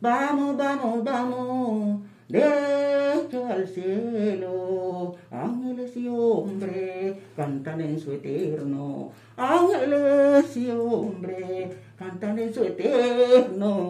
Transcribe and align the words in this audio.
Vamos, 0.00 0.56
vamos, 0.56 1.02
vamos, 1.02 2.02
derecho 2.28 3.46
al 3.46 3.66
cielo. 3.66 5.16
Ángeles 5.28 5.96
y 5.96 6.06
hombres 6.06 7.16
cantan 7.34 7.80
en 7.80 7.98
su 7.98 8.12
eterno. 8.12 9.10
Ángeles 9.36 10.56
y 10.56 10.70
hombres 10.70 11.74
cantan 11.98 12.38
en 12.38 12.54
su 12.54 12.62
eterno. 12.62 13.80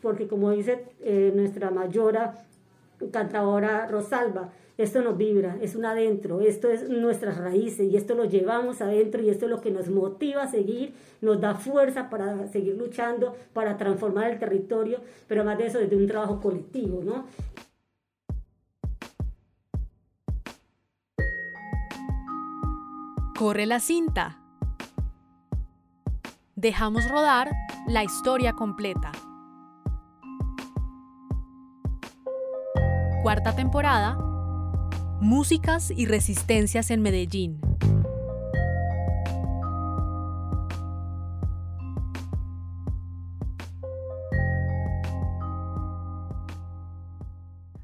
Porque 0.00 0.26
como 0.26 0.52
dice 0.52 0.86
eh, 1.02 1.30
nuestra 1.34 1.70
mayora 1.70 2.46
cantadora 3.12 3.86
Rosalba, 3.88 4.48
esto 4.76 5.02
nos 5.02 5.16
vibra, 5.16 5.56
es 5.60 5.76
un 5.76 5.84
adentro, 5.84 6.40
esto 6.40 6.68
es 6.68 6.88
nuestras 6.88 7.38
raíces 7.38 7.90
y 7.90 7.96
esto 7.96 8.14
lo 8.14 8.24
llevamos 8.24 8.80
adentro 8.80 9.22
y 9.22 9.30
esto 9.30 9.44
es 9.44 9.50
lo 9.50 9.60
que 9.60 9.70
nos 9.70 9.88
motiva 9.88 10.42
a 10.42 10.50
seguir, 10.50 10.94
nos 11.20 11.40
da 11.40 11.54
fuerza 11.54 12.10
para 12.10 12.48
seguir 12.48 12.76
luchando, 12.76 13.36
para 13.52 13.76
transformar 13.76 14.30
el 14.32 14.38
territorio, 14.38 14.98
pero 15.28 15.44
más 15.44 15.58
de 15.58 15.66
eso 15.66 15.78
desde 15.78 15.96
un 15.96 16.06
trabajo 16.06 16.40
colectivo, 16.40 17.02
¿no? 17.04 17.26
Corre 23.38 23.66
la 23.66 23.80
cinta. 23.80 24.40
Dejamos 26.56 27.08
rodar 27.10 27.50
la 27.88 28.04
historia 28.04 28.54
completa. 28.54 29.12
Cuarta 33.22 33.56
temporada, 33.56 34.33
Músicas 35.24 35.90
y 35.90 36.04
resistencias 36.04 36.90
en 36.90 37.00
Medellín. 37.00 37.58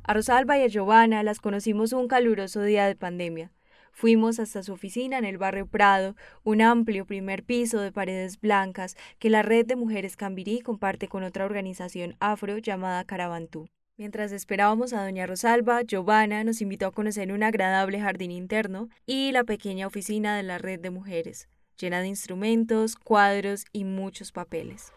A 0.03 0.13
Rosalba 0.13 0.59
y 0.59 0.65
a 0.65 0.67
Giovanna 0.67 1.23
las 1.23 1.41
conocimos 1.41 1.95
un 1.95 2.09
caluroso 2.09 2.61
día 2.61 2.87
de 2.87 2.95
pandemia. 2.95 3.51
Fuimos 3.91 4.39
hasta 4.39 4.63
su 4.63 4.75
oficina 4.75 5.17
en 5.17 5.25
el 5.25 5.39
barrio 5.39 5.67
Prado, 5.67 6.17
un 6.45 6.61
amplio 6.61 7.07
primer 7.07 7.43
piso 7.43 7.81
de 7.81 7.91
paredes 7.91 8.39
blancas 8.39 8.99
que 9.19 9.31
la 9.31 9.41
red 9.41 9.65
de 9.65 9.77
mujeres 9.77 10.19
Cambirí 10.19 10.61
comparte 10.61 11.09
con 11.09 11.23
otra 11.23 11.47
organización 11.47 12.17
afro 12.21 12.59
llamada 12.59 13.03
Carabantú. 13.05 13.71
Mientras 14.01 14.33
esperábamos 14.33 14.95
a 14.95 15.05
doña 15.05 15.27
Rosalba, 15.27 15.83
Giovanna 15.83 16.43
nos 16.43 16.63
invitó 16.63 16.87
a 16.87 16.91
conocer 16.91 17.31
un 17.35 17.43
agradable 17.43 18.01
jardín 18.01 18.31
interno 18.31 18.89
y 19.05 19.31
la 19.31 19.45
pequeña 19.45 19.87
oficina 19.87 20.39
de 20.39 20.43
la 20.43 20.57
red 20.57 20.81
de 20.81 20.89
mujeres, 20.89 21.51
llena 21.79 22.01
de 22.01 22.07
instrumentos, 22.09 22.97
cuadros 22.97 23.67
y 23.75 23.85
muchos 23.85 24.33
papeles. 24.33 24.91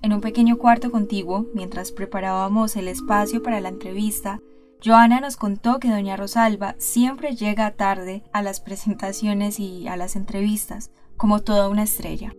En 0.00 0.12
un 0.12 0.20
pequeño 0.20 0.58
cuarto 0.58 0.90
contiguo, 0.90 1.46
mientras 1.54 1.92
preparábamos 1.92 2.74
el 2.74 2.88
espacio 2.88 3.44
para 3.44 3.60
la 3.60 3.68
entrevista, 3.68 4.40
Joana 4.84 5.20
nos 5.20 5.36
contó 5.36 5.78
que 5.78 5.88
doña 5.88 6.16
Rosalba 6.16 6.74
siempre 6.78 7.36
llega 7.36 7.70
tarde 7.76 8.24
a 8.32 8.42
las 8.42 8.58
presentaciones 8.60 9.60
y 9.60 9.86
a 9.86 9.96
las 9.96 10.16
entrevistas, 10.16 10.90
como 11.16 11.42
toda 11.42 11.68
una 11.68 11.84
estrella. 11.84 12.34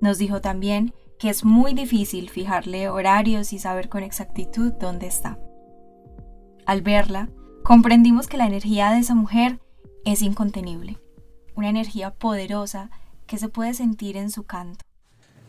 Nos 0.00 0.18
dijo 0.18 0.40
también 0.40 0.92
que 1.18 1.30
es 1.30 1.44
muy 1.44 1.74
difícil 1.74 2.30
fijarle 2.30 2.88
horarios 2.88 3.52
y 3.52 3.58
saber 3.58 3.88
con 3.88 4.02
exactitud 4.02 4.72
dónde 4.72 5.06
está. 5.06 5.38
Al 6.66 6.82
verla, 6.82 7.28
comprendimos 7.62 8.26
que 8.26 8.36
la 8.36 8.46
energía 8.46 8.90
de 8.90 8.98
esa 8.98 9.14
mujer 9.14 9.60
es 10.04 10.22
incontenible, 10.22 10.98
una 11.54 11.68
energía 11.68 12.10
poderosa 12.10 12.90
que 13.26 13.38
se 13.38 13.48
puede 13.48 13.74
sentir 13.74 14.16
en 14.16 14.30
su 14.30 14.44
canto. 14.44 14.84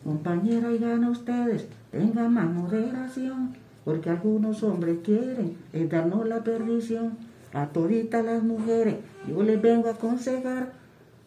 Compañera, 0.04 0.68
oigan 0.68 1.04
ustedes, 1.04 1.66
tengan 1.90 2.34
más 2.34 2.46
moderación, 2.46 3.56
porque 3.84 4.10
algunos 4.10 4.62
hombres 4.62 4.98
quieren 5.04 5.56
darnos 5.88 6.26
la 6.26 6.42
perdición. 6.42 7.18
A 7.52 7.66
toditas 7.66 8.24
las 8.24 8.42
mujeres, 8.42 8.96
yo 9.26 9.42
les 9.42 9.60
vengo 9.62 9.88
a 9.88 9.92
aconsejar, 9.92 10.72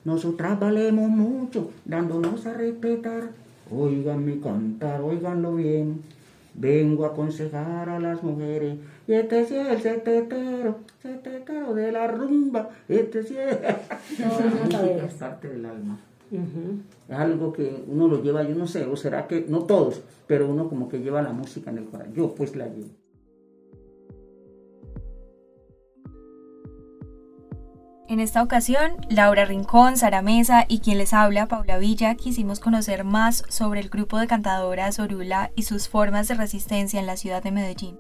nosotras 0.06 0.60
valemos 0.60 1.10
mucho, 1.10 1.72
dándonos 1.86 2.46
a 2.46 2.54
respetar. 2.54 3.32
Oigan 3.72 4.26
mi 4.26 4.40
cantar, 4.40 5.02
oiganlo 5.02 5.56
bien. 5.56 6.02
Vengo 6.56 7.06
a 7.06 7.10
aconsejar 7.10 7.90
a 7.90 8.00
las 8.00 8.24
mujeres. 8.24 8.78
Y 9.08 9.14
este 9.14 9.46
sí 9.46 9.56
es 9.56 9.68
el 9.68 9.82
setetero, 9.82 10.80
setetero 11.02 11.74
de 11.74 11.92
la 11.92 12.08
rumba. 12.08 12.70
Este 12.88 13.24
sí 13.24 13.36
es. 13.38 13.58
es 14.20 15.14
parte 15.14 15.48
del 15.48 15.66
alma. 15.66 16.00
Es 16.32 17.16
algo 17.16 17.54
que 17.54 17.84
uno 17.88 18.08
lo 18.08 18.22
lleva, 18.22 18.44
yo 18.44 18.56
no 18.56 18.68
sé, 18.68 18.86
o 18.86 18.96
será 18.96 19.28
que, 19.28 19.46
no 19.48 19.64
todos, 19.64 20.02
pero 20.28 20.50
uno 20.50 20.70
como 20.70 20.90
que 20.90 21.00
lleva 21.00 21.22
la 21.22 21.32
música 21.32 21.72
en 21.72 21.80
el 21.80 21.86
corazón. 21.86 22.14
Yo 22.14 22.36
pues 22.36 22.56
la 22.56 22.68
llevo. 22.68 22.99
En 28.10 28.20
esta 28.20 28.42
ocasión, 28.42 28.98
Laura 29.08 29.46
Rincón, 29.46 29.96
Sara 29.96 30.24
Mesa 30.24 30.66
y 30.68 30.80
quien 30.80 30.98
les 30.98 31.14
habla, 31.14 31.48
Paula 31.48 31.78
Villa, 31.78 32.16
quisimos 32.16 32.60
conocer 32.60 33.04
más 33.04 33.44
sobre 33.50 33.82
el 33.82 33.90
grupo 33.90 34.18
de 34.18 34.26
cantadoras 34.26 34.98
Orula 34.98 35.52
y 35.56 35.62
sus 35.62 35.88
formas 35.88 36.28
de 36.28 36.34
resistencia 36.34 37.00
en 37.00 37.06
la 37.06 37.18
ciudad 37.18 37.44
de 37.44 37.52
Medellín. 37.52 38.00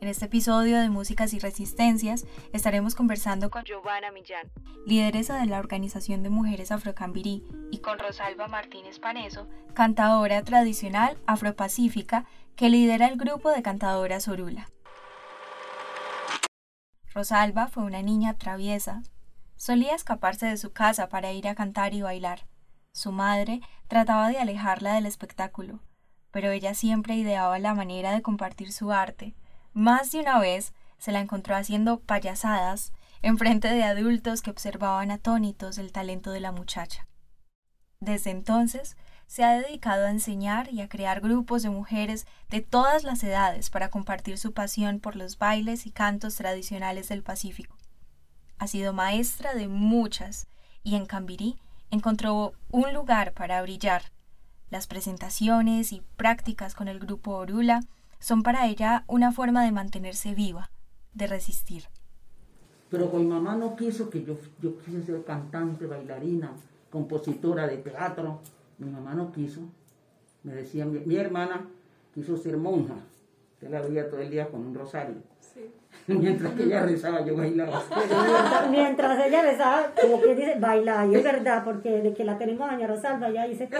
En 0.00 0.08
este 0.08 0.24
episodio 0.24 0.80
de 0.80 0.88
Músicas 0.88 1.34
y 1.34 1.38
Resistencias 1.38 2.24
estaremos 2.54 2.94
conversando 2.94 3.50
con 3.50 3.64
Giovanna 3.64 4.10
Millán, 4.10 4.50
lideresa 4.86 5.38
de 5.38 5.48
la 5.48 5.58
Organización 5.58 6.22
de 6.22 6.30
Mujeres 6.30 6.72
Afrocambirí, 6.72 7.44
y 7.70 7.80
con 7.80 7.98
Rosalba 7.98 8.48
Martínez 8.48 9.00
Paneso, 9.00 9.48
cantadora 9.74 10.42
tradicional 10.44 11.18
afropacífica 11.26 12.24
que 12.56 12.70
lidera 12.70 13.08
el 13.08 13.18
grupo 13.18 13.50
de 13.50 13.62
cantadoras 13.62 14.28
Orula. 14.28 14.70
Rosalba 17.14 17.68
fue 17.68 17.84
una 17.84 18.02
niña 18.02 18.34
traviesa. 18.34 19.02
Solía 19.56 19.94
escaparse 19.94 20.46
de 20.46 20.56
su 20.56 20.72
casa 20.72 21.08
para 21.08 21.32
ir 21.32 21.46
a 21.46 21.54
cantar 21.54 21.94
y 21.94 22.02
bailar. 22.02 22.46
Su 22.92 23.12
madre 23.12 23.60
trataba 23.86 24.28
de 24.28 24.38
alejarla 24.38 24.94
del 24.94 25.06
espectáculo, 25.06 25.78
pero 26.32 26.50
ella 26.50 26.74
siempre 26.74 27.14
ideaba 27.14 27.58
la 27.60 27.74
manera 27.74 28.10
de 28.10 28.22
compartir 28.22 28.72
su 28.72 28.90
arte. 28.90 29.36
Más 29.72 30.10
de 30.10 30.20
una 30.20 30.40
vez 30.40 30.74
se 30.98 31.12
la 31.12 31.20
encontró 31.20 31.54
haciendo 31.54 32.00
payasadas 32.00 32.92
en 33.22 33.38
frente 33.38 33.68
de 33.68 33.84
adultos 33.84 34.42
que 34.42 34.50
observaban 34.50 35.12
atónitos 35.12 35.78
el 35.78 35.92
talento 35.92 36.32
de 36.32 36.40
la 36.40 36.50
muchacha. 36.50 37.06
Desde 38.00 38.30
entonces 38.30 38.96
se 39.26 39.44
ha 39.44 39.58
dedicado 39.58 40.06
a 40.06 40.10
enseñar 40.10 40.72
y 40.72 40.80
a 40.80 40.88
crear 40.88 41.20
grupos 41.20 41.62
de 41.62 41.70
mujeres 41.70 42.26
de 42.50 42.60
todas 42.60 43.04
las 43.04 43.22
edades 43.24 43.70
para 43.70 43.90
compartir 43.90 44.38
su 44.38 44.52
pasión 44.52 45.00
por 45.00 45.16
los 45.16 45.38
bailes 45.38 45.86
y 45.86 45.90
cantos 45.90 46.36
tradicionales 46.36 47.08
del 47.08 47.22
Pacífico. 47.22 47.76
Ha 48.58 48.66
sido 48.66 48.92
maestra 48.92 49.54
de 49.54 49.68
muchas 49.68 50.46
y 50.82 50.94
en 50.94 51.06
Cambirí 51.06 51.56
encontró 51.90 52.52
un 52.70 52.92
lugar 52.92 53.32
para 53.32 53.60
brillar. 53.62 54.02
Las 54.70 54.86
presentaciones 54.86 55.92
y 55.92 56.02
prácticas 56.16 56.74
con 56.74 56.88
el 56.88 56.98
grupo 56.98 57.32
Orula 57.32 57.80
son 58.18 58.42
para 58.42 58.66
ella 58.66 59.04
una 59.06 59.32
forma 59.32 59.64
de 59.64 59.72
mantenerse 59.72 60.34
viva, 60.34 60.70
de 61.12 61.26
resistir. 61.26 61.84
Pero 62.90 63.10
mi 63.12 63.24
mamá 63.24 63.56
no 63.56 63.76
quiso 63.76 64.08
que 64.08 64.24
yo, 64.24 64.36
yo 64.60 64.78
quise 64.78 65.02
ser 65.02 65.24
cantante, 65.24 65.86
bailarina, 65.86 66.52
compositora 66.90 67.66
de 67.66 67.78
teatro. 67.78 68.40
Mi 68.78 68.90
mamá 68.90 69.14
no 69.14 69.32
quiso. 69.32 69.60
Me 70.42 70.54
decía, 70.54 70.84
mi, 70.84 71.16
hermana 71.16 71.66
quiso 72.12 72.36
ser 72.36 72.56
monja. 72.56 72.94
Yo 73.60 73.68
la 73.70 73.80
veía 73.80 74.10
todo 74.10 74.20
el 74.20 74.30
día 74.30 74.48
con 74.48 74.60
un 74.66 74.74
rosario. 74.74 75.14
Mientras 76.06 76.52
que 76.52 76.64
ella 76.64 76.84
rezaba, 76.84 77.24
yo 77.24 77.34
bailaba. 77.34 77.82
Mientras, 78.70 79.26
ella 79.26 79.42
rezaba, 79.42 79.92
como 79.98 80.20
que 80.20 80.34
dice, 80.34 80.56
baila, 80.58 81.06
y 81.06 81.14
es 81.14 81.24
verdad, 81.24 81.64
porque 81.64 82.02
de 82.02 82.12
que 82.12 82.24
la 82.24 82.36
tenemos 82.36 82.68
a 82.68 82.72
Doña 82.72 82.86
Rosalba, 82.86 83.30
ya 83.30 83.46
dice, 83.46 83.70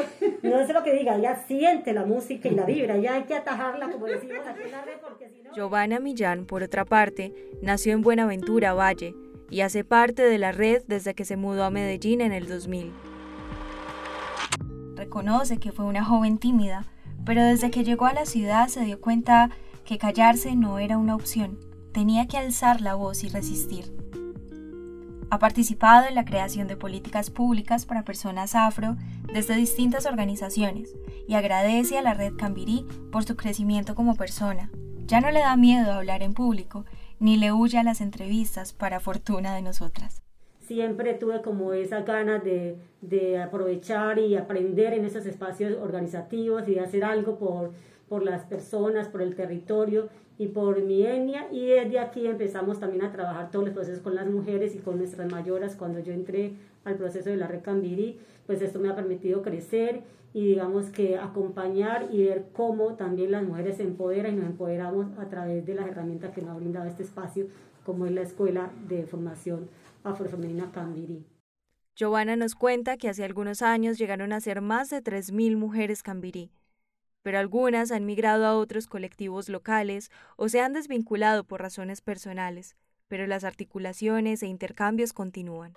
no 0.42 0.60
es 0.60 0.72
lo 0.72 0.82
que 0.82 0.94
diga, 0.94 1.16
ella 1.16 1.36
siente 1.46 1.92
la 1.92 2.06
música 2.06 2.48
y 2.48 2.54
la 2.54 2.64
vibra, 2.64 2.96
ya 2.96 3.14
hay 3.14 3.24
que 3.24 3.34
atajarla, 3.34 3.90
como 3.90 4.06
decimos 4.06 4.46
aquí 4.46 4.62
en 4.64 4.70
la 4.70 4.84
red, 4.84 4.94
porque 5.02 5.28
si 5.28 5.42
no... 5.42 5.52
Giovanna 5.52 6.00
Millán, 6.00 6.46
por 6.46 6.62
otra 6.62 6.86
parte, 6.86 7.34
nació 7.60 7.92
en 7.92 8.00
Buenaventura, 8.00 8.72
Valle, 8.72 9.14
y 9.50 9.60
hace 9.60 9.84
parte 9.84 10.22
de 10.22 10.38
la 10.38 10.52
red 10.52 10.82
desde 10.86 11.14
que 11.14 11.26
se 11.26 11.36
mudó 11.36 11.64
a 11.64 11.70
Medellín 11.70 12.22
en 12.22 12.32
el 12.32 12.48
2000 12.48 12.92
reconoce 15.14 15.58
que 15.58 15.70
fue 15.70 15.84
una 15.84 16.04
joven 16.04 16.38
tímida, 16.38 16.86
pero 17.24 17.44
desde 17.44 17.70
que 17.70 17.84
llegó 17.84 18.06
a 18.06 18.12
la 18.12 18.26
ciudad 18.26 18.66
se 18.66 18.80
dio 18.84 19.00
cuenta 19.00 19.50
que 19.84 19.96
callarse 19.96 20.56
no 20.56 20.80
era 20.80 20.98
una 20.98 21.14
opción, 21.14 21.60
tenía 21.92 22.26
que 22.26 22.36
alzar 22.36 22.80
la 22.80 22.96
voz 22.96 23.22
y 23.22 23.28
resistir. 23.28 23.94
Ha 25.30 25.38
participado 25.38 26.08
en 26.08 26.16
la 26.16 26.24
creación 26.24 26.66
de 26.66 26.76
políticas 26.76 27.30
públicas 27.30 27.86
para 27.86 28.02
personas 28.02 28.56
afro 28.56 28.96
desde 29.32 29.54
distintas 29.54 30.04
organizaciones 30.04 30.92
y 31.28 31.34
agradece 31.34 31.96
a 31.96 32.02
la 32.02 32.14
red 32.14 32.34
Cambirí 32.34 32.84
por 33.12 33.22
su 33.22 33.36
crecimiento 33.36 33.94
como 33.94 34.16
persona. 34.16 34.72
Ya 35.06 35.20
no 35.20 35.30
le 35.30 35.38
da 35.38 35.56
miedo 35.56 35.92
hablar 35.92 36.24
en 36.24 36.34
público 36.34 36.86
ni 37.20 37.36
le 37.36 37.52
huye 37.52 37.78
a 37.78 37.84
las 37.84 38.00
entrevistas 38.00 38.72
para 38.72 38.98
fortuna 38.98 39.54
de 39.54 39.62
nosotras. 39.62 40.23
Siempre 40.66 41.14
tuve 41.14 41.42
como 41.42 41.72
esa 41.72 42.02
ganas 42.02 42.42
de, 42.42 42.76
de 43.00 43.38
aprovechar 43.38 44.18
y 44.18 44.36
aprender 44.36 44.94
en 44.94 45.04
esos 45.04 45.26
espacios 45.26 45.76
organizativos 45.80 46.66
y 46.68 46.74
de 46.74 46.80
hacer 46.80 47.04
algo 47.04 47.38
por, 47.38 47.72
por 48.08 48.24
las 48.24 48.44
personas, 48.44 49.08
por 49.08 49.22
el 49.22 49.34
territorio 49.34 50.08
y 50.38 50.48
por 50.48 50.82
mi 50.82 51.06
etnia. 51.06 51.46
Y 51.52 51.66
desde 51.66 51.98
aquí 51.98 52.26
empezamos 52.26 52.80
también 52.80 53.04
a 53.04 53.12
trabajar 53.12 53.50
todos 53.50 53.66
los 53.66 53.74
procesos 53.74 54.00
con 54.00 54.14
las 54.14 54.26
mujeres 54.26 54.74
y 54.74 54.78
con 54.78 54.98
nuestras 54.98 55.30
mayoras. 55.30 55.76
Cuando 55.76 56.00
yo 56.00 56.12
entré 56.12 56.52
al 56.84 56.96
proceso 56.96 57.30
de 57.30 57.36
la 57.36 57.46
Recambirí, 57.46 58.18
pues 58.46 58.62
esto 58.62 58.78
me 58.78 58.88
ha 58.88 58.96
permitido 58.96 59.42
crecer 59.42 60.02
y 60.32 60.46
digamos 60.46 60.86
que 60.86 61.16
acompañar 61.16 62.08
y 62.10 62.24
ver 62.24 62.46
cómo 62.52 62.94
también 62.94 63.30
las 63.30 63.44
mujeres 63.44 63.76
se 63.76 63.84
empoderan 63.84 64.34
y 64.34 64.36
nos 64.38 64.46
empoderamos 64.46 65.06
a 65.18 65.28
través 65.28 65.64
de 65.64 65.74
las 65.74 65.86
herramientas 65.86 66.32
que 66.32 66.42
nos 66.42 66.50
ha 66.50 66.54
brindado 66.54 66.88
este 66.88 67.04
espacio, 67.04 67.46
como 67.84 68.06
es 68.06 68.12
la 68.12 68.22
Escuela 68.22 68.70
de 68.88 69.04
Formación 69.04 69.68
Afrofemenina 70.04 70.70
Cambirí. 70.70 71.26
Giovanna 71.96 72.36
nos 72.36 72.54
cuenta 72.54 72.96
que 72.96 73.08
hace 73.08 73.24
algunos 73.24 73.62
años 73.62 73.98
llegaron 73.98 74.32
a 74.32 74.40
ser 74.40 74.60
más 74.60 74.90
de 74.90 75.02
3.000 75.02 75.56
mujeres 75.56 76.02
cambirí, 76.02 76.52
pero 77.22 77.38
algunas 77.38 77.90
han 77.90 78.04
migrado 78.04 78.46
a 78.46 78.56
otros 78.56 78.86
colectivos 78.86 79.48
locales 79.48 80.10
o 80.36 80.48
se 80.48 80.60
han 80.60 80.72
desvinculado 80.72 81.44
por 81.44 81.62
razones 81.62 82.00
personales, 82.00 82.76
pero 83.08 83.26
las 83.26 83.44
articulaciones 83.44 84.42
e 84.42 84.46
intercambios 84.46 85.12
continúan. 85.12 85.74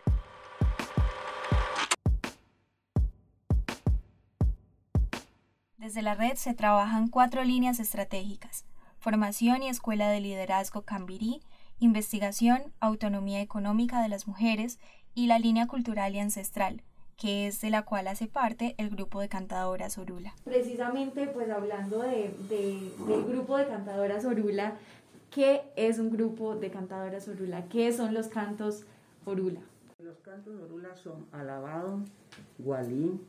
Desde 5.78 6.02
la 6.02 6.16
red 6.16 6.34
se 6.36 6.54
trabajan 6.54 7.08
cuatro 7.08 7.44
líneas 7.44 7.80
estratégicas, 7.80 8.66
formación 9.00 9.64
y 9.64 9.70
escuela 9.70 10.10
de 10.10 10.20
liderazgo 10.20 10.82
Cambirí, 10.82 11.42
investigación, 11.80 12.62
autonomía 12.80 13.42
económica 13.42 14.02
de 14.02 14.10
las 14.10 14.28
mujeres 14.28 14.80
y 15.14 15.28
la 15.28 15.40
línea 15.40 15.68
cultural 15.68 16.16
y 16.16 16.20
ancestral, 16.20 16.84
que 17.18 17.48
es 17.48 17.62
de 17.62 17.70
la 17.70 17.84
cual 17.84 18.08
hace 18.08 18.28
parte 18.28 18.76
el 18.78 18.90
grupo 18.90 19.20
de 19.22 19.30
cantadoras 19.30 19.98
Orula. 19.98 20.36
Precisamente, 20.44 21.28
pues 21.28 21.50
hablando 21.50 22.02
de, 22.04 22.34
del 22.50 22.92
grupo 23.26 23.58
de 23.58 23.68
cantadoras 23.68 24.26
Orula, 24.26 24.76
¿qué 25.32 25.62
es 25.76 26.00
un 26.00 26.12
grupo 26.12 26.56
de 26.56 26.70
cantadoras 26.70 27.28
Orula? 27.28 27.66
¿Qué 27.70 27.92
son 27.92 28.14
los 28.14 28.28
cantos 28.28 28.86
Orula? 29.26 29.62
Los 30.00 30.20
cantos 30.20 30.54
Orula 30.62 30.96
son 30.96 31.26
alabado, 31.32 32.02
gualín, 32.60 33.22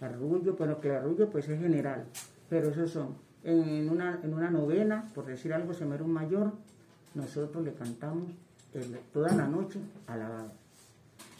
arrullo, 0.00 0.54
bueno, 0.54 0.80
que 0.80 0.88
el 0.88 0.94
arrullo 0.94 1.28
pues 1.30 1.48
es 1.48 1.60
general, 1.60 2.06
pero 2.48 2.70
esos 2.70 2.90
son, 2.92 3.16
en 3.42 3.90
una, 3.90 4.20
en 4.22 4.34
una 4.34 4.50
novena, 4.50 5.08
por 5.14 5.26
decir 5.26 5.52
algo, 5.52 5.74
se 5.74 5.84
muere 5.84 6.04
un 6.04 6.12
mayor, 6.12 6.52
nosotros 7.14 7.64
le 7.64 7.74
cantamos 7.74 8.24
toda 9.12 9.32
la 9.34 9.46
noche 9.46 9.80
alabado. 10.06 10.52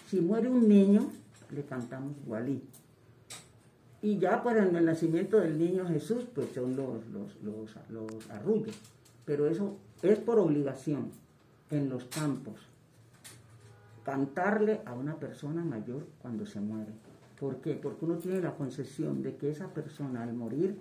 Si 0.09 0.21
muere 0.21 0.49
un 0.49 0.69
niño, 0.69 1.11
le 1.51 1.63
cantamos 1.65 2.15
gualí. 2.27 2.63
Y 4.03 4.19
ya 4.19 4.43
para 4.43 4.65
el 4.65 4.85
nacimiento 4.85 5.39
del 5.39 5.59
niño 5.59 5.87
Jesús, 5.87 6.27
pues 6.35 6.51
son 6.55 6.75
los, 6.75 7.07
los, 7.09 7.37
los, 7.43 7.77
los 7.91 8.31
arrullos. 8.31 8.75
Pero 9.25 9.47
eso 9.47 9.77
es 10.03 10.19
por 10.19 10.39
obligación 10.39 11.11
en 11.71 11.89
los 11.89 12.05
campos. 12.07 12.57
Cantarle 14.05 14.81
a 14.87 14.95
una 14.95 15.17
persona 15.17 15.63
mayor 15.63 16.07
cuando 16.23 16.47
se 16.47 16.61
muere. 16.61 16.93
¿Por 17.39 17.57
qué? 17.61 17.75
Porque 17.75 18.05
uno 18.05 18.17
tiene 18.17 18.41
la 18.41 18.55
concepción 18.55 19.23
de 19.23 19.37
que 19.37 19.51
esa 19.51 19.69
persona 19.69 20.23
al 20.23 20.35
morir, 20.35 20.77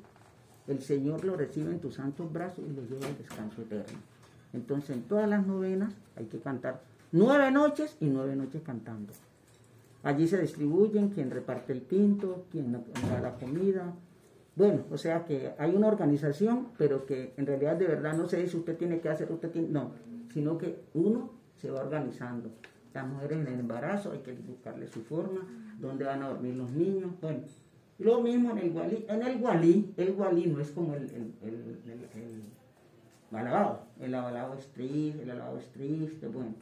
el 0.68 0.82
Señor 0.82 1.24
lo 1.26 1.36
recibe 1.36 1.72
en 1.72 1.80
tus 1.80 1.96
santos 1.96 2.32
brazos 2.32 2.66
y 2.68 2.74
lo 2.74 2.84
lleva 2.84 3.08
al 3.08 3.18
descanso 3.18 3.62
eterno. 3.62 4.00
Entonces 4.54 4.92
en 4.92 5.04
todas 5.04 5.30
las 5.30 5.46
novenas 5.46 5.94
hay 6.16 6.26
que 6.26 6.40
cantar 6.40 6.82
nueve 7.12 7.52
noches 7.52 7.96
y 8.00 8.06
nueve 8.08 8.36
noches 8.36 8.62
cantando. 8.64 9.14
Allí 10.04 10.28
se 10.28 10.42
distribuyen 10.42 11.10
quien 11.10 11.30
reparte 11.30 11.74
el 11.74 11.82
tinto, 11.82 12.46
quien 12.52 12.72
da 12.72 13.20
la 13.22 13.36
comida. 13.36 13.94
Bueno, 14.56 14.84
o 14.92 14.98
sea 14.98 15.26
que 15.26 15.54
hay 15.58 15.76
una 15.76 15.88
organización, 15.88 16.70
pero 16.78 17.06
que 17.06 17.34
en 17.38 17.46
realidad 17.46 17.76
de 17.76 17.88
verdad 17.88 18.16
no 18.18 18.28
se 18.28 18.38
dice 18.38 18.58
usted 18.58 18.78
tiene 18.78 19.00
que 19.00 19.10
hacer, 19.10 19.32
usted 19.32 19.52
tiene, 19.52 19.70
no, 19.70 19.92
sino 20.34 20.58
que 20.58 20.80
uno 20.94 21.32
se 21.58 21.70
va 21.70 21.82
organizando. 21.82 22.50
Las 22.94 23.08
mujeres 23.08 23.40
en 23.40 23.48
el 23.54 23.60
embarazo 23.60 24.12
hay 24.12 24.20
que 24.20 24.34
buscarle 24.34 24.88
su 24.88 25.02
forma, 25.02 25.42
dónde 25.80 26.06
van 26.06 26.24
a 26.24 26.30
dormir 26.30 26.56
los 26.56 26.72
niños. 26.72 27.12
Bueno, 27.22 27.42
lo 28.00 28.22
mismo 28.22 28.52
en 28.52 28.58
el 28.58 28.72
gualí. 28.72 29.06
En 29.08 29.22
el 29.22 29.38
gualí, 29.38 29.94
el 29.98 30.14
gualí 30.14 30.48
no 30.48 30.60
es 30.60 30.72
como 30.72 30.96
el 30.96 31.08
alabado. 33.38 33.82
El 34.00 34.16
alabado 34.16 34.56
es 34.56 34.68
triste, 34.68 35.24
el 35.24 35.32
alabado 35.32 35.58
es 35.58 35.68
triste, 35.70 36.28
bueno. 36.28 36.56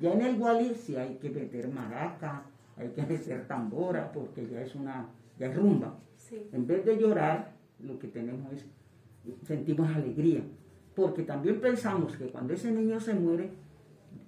Ya 0.00 0.12
en 0.12 0.20
el 0.20 0.36
gualí 0.36 0.74
sí 0.74 0.96
hay 0.96 1.16
que 1.16 1.30
meter 1.30 1.68
maraca, 1.68 2.42
hay 2.76 2.88
que 2.88 3.02
meter 3.06 3.46
tambora, 3.46 4.12
porque 4.12 4.46
ya 4.46 4.60
es 4.60 4.74
una, 4.74 5.08
ya 5.38 5.46
es 5.46 5.56
rumba. 5.56 5.98
En 6.52 6.66
vez 6.66 6.84
de 6.84 6.98
llorar, 6.98 7.52
lo 7.80 7.98
que 7.98 8.08
tenemos 8.08 8.52
es, 8.52 8.64
sentimos 9.46 9.88
alegría. 9.94 10.42
Porque 10.94 11.22
también 11.22 11.60
pensamos 11.60 12.16
que 12.16 12.26
cuando 12.26 12.54
ese 12.54 12.72
niño 12.72 12.98
se 13.00 13.14
muere, 13.14 13.50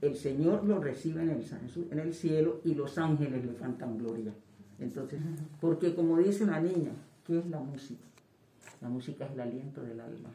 el 0.00 0.14
Señor 0.14 0.64
lo 0.64 0.80
recibe 0.80 1.22
en 1.22 1.30
el, 1.30 1.44
en 1.90 1.98
el 1.98 2.14
cielo 2.14 2.60
y 2.64 2.74
los 2.74 2.98
ángeles 2.98 3.44
le 3.44 3.54
cantan 3.54 3.98
gloria. 3.98 4.32
Entonces, 4.78 5.20
porque 5.60 5.94
como 5.94 6.18
dice 6.18 6.46
la 6.46 6.60
niña, 6.60 6.92
¿qué 7.26 7.38
es 7.38 7.46
la 7.46 7.58
música? 7.58 8.04
La 8.80 8.88
música 8.88 9.24
es 9.24 9.32
el 9.32 9.40
aliento 9.40 9.82
del 9.82 9.98
alma. 9.98 10.28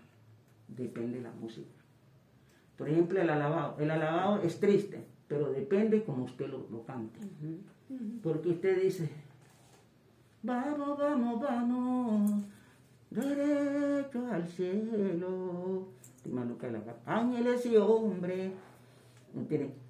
Depende 0.68 1.18
de 1.18 1.24
la 1.24 1.31
música. 1.31 1.69
Por 2.77 2.89
ejemplo, 2.89 3.21
el 3.21 3.30
alabado. 3.30 3.75
El 3.80 3.92
alabado 3.92 4.42
es 4.42 4.60
triste, 4.60 5.04
pero 5.27 5.51
depende 5.51 6.04
como 6.04 6.25
usted 6.25 6.48
lo, 6.48 6.68
lo 6.69 6.83
cante. 6.83 7.19
Porque 8.21 8.50
usted 8.50 8.81
dice, 8.81 9.10
vamos, 10.42 10.98
vamos, 10.98 11.42
vamos, 11.42 12.44
derecho 13.10 14.27
al 14.31 14.48
cielo. 14.48 15.88
Ángeles 17.06 17.65
y 17.65 17.77
hombres 17.77 18.51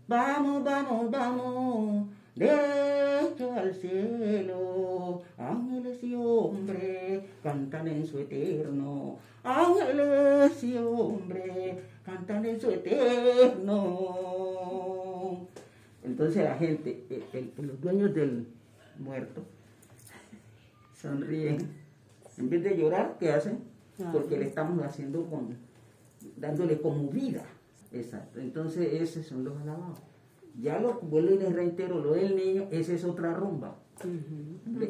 vamos, 0.07 0.63
vamos, 0.63 1.11
vamos, 1.11 2.07
derecho 2.35 3.53
al 3.53 3.73
cielo. 3.73 4.82
Cantan 7.53 7.87
en 7.87 8.03
su 8.07 8.17
eterno. 8.17 9.19
Ángeles 9.43 10.63
y 10.63 10.75
hombres 10.75 11.75
cantan 12.03 12.43
en 12.45 12.59
su 12.59 12.71
eterno. 12.71 13.69
Entonces 16.03 16.43
la 16.43 16.55
gente, 16.55 17.05
los 17.57 17.79
dueños 17.79 18.11
del 18.15 18.47
muerto, 18.97 19.43
sonríen. 20.99 21.59
En 22.39 22.49
vez 22.49 22.63
de 22.63 22.75
llorar, 22.75 23.17
¿qué 23.19 23.31
hacen? 23.31 23.59
Porque 24.11 24.39
le 24.39 24.45
estamos 24.45 24.83
haciendo 24.83 25.23
con, 25.27 25.55
dándole 26.35 26.81
como 26.81 27.07
vida. 27.09 27.43
Exacto. 27.91 28.39
Entonces, 28.39 28.99
esos 28.99 29.27
son 29.27 29.43
los 29.43 29.55
alabados. 29.61 29.99
Ya 30.59 30.79
lo 30.79 30.95
vuelvo 31.01 31.35
y 31.35 31.37
les 31.37 31.53
reitero, 31.53 31.99
lo 31.99 32.13
del 32.13 32.35
niño, 32.35 32.67
esa 32.71 32.93
es 32.93 33.03
otra 33.03 33.35
rumba. 33.35 33.75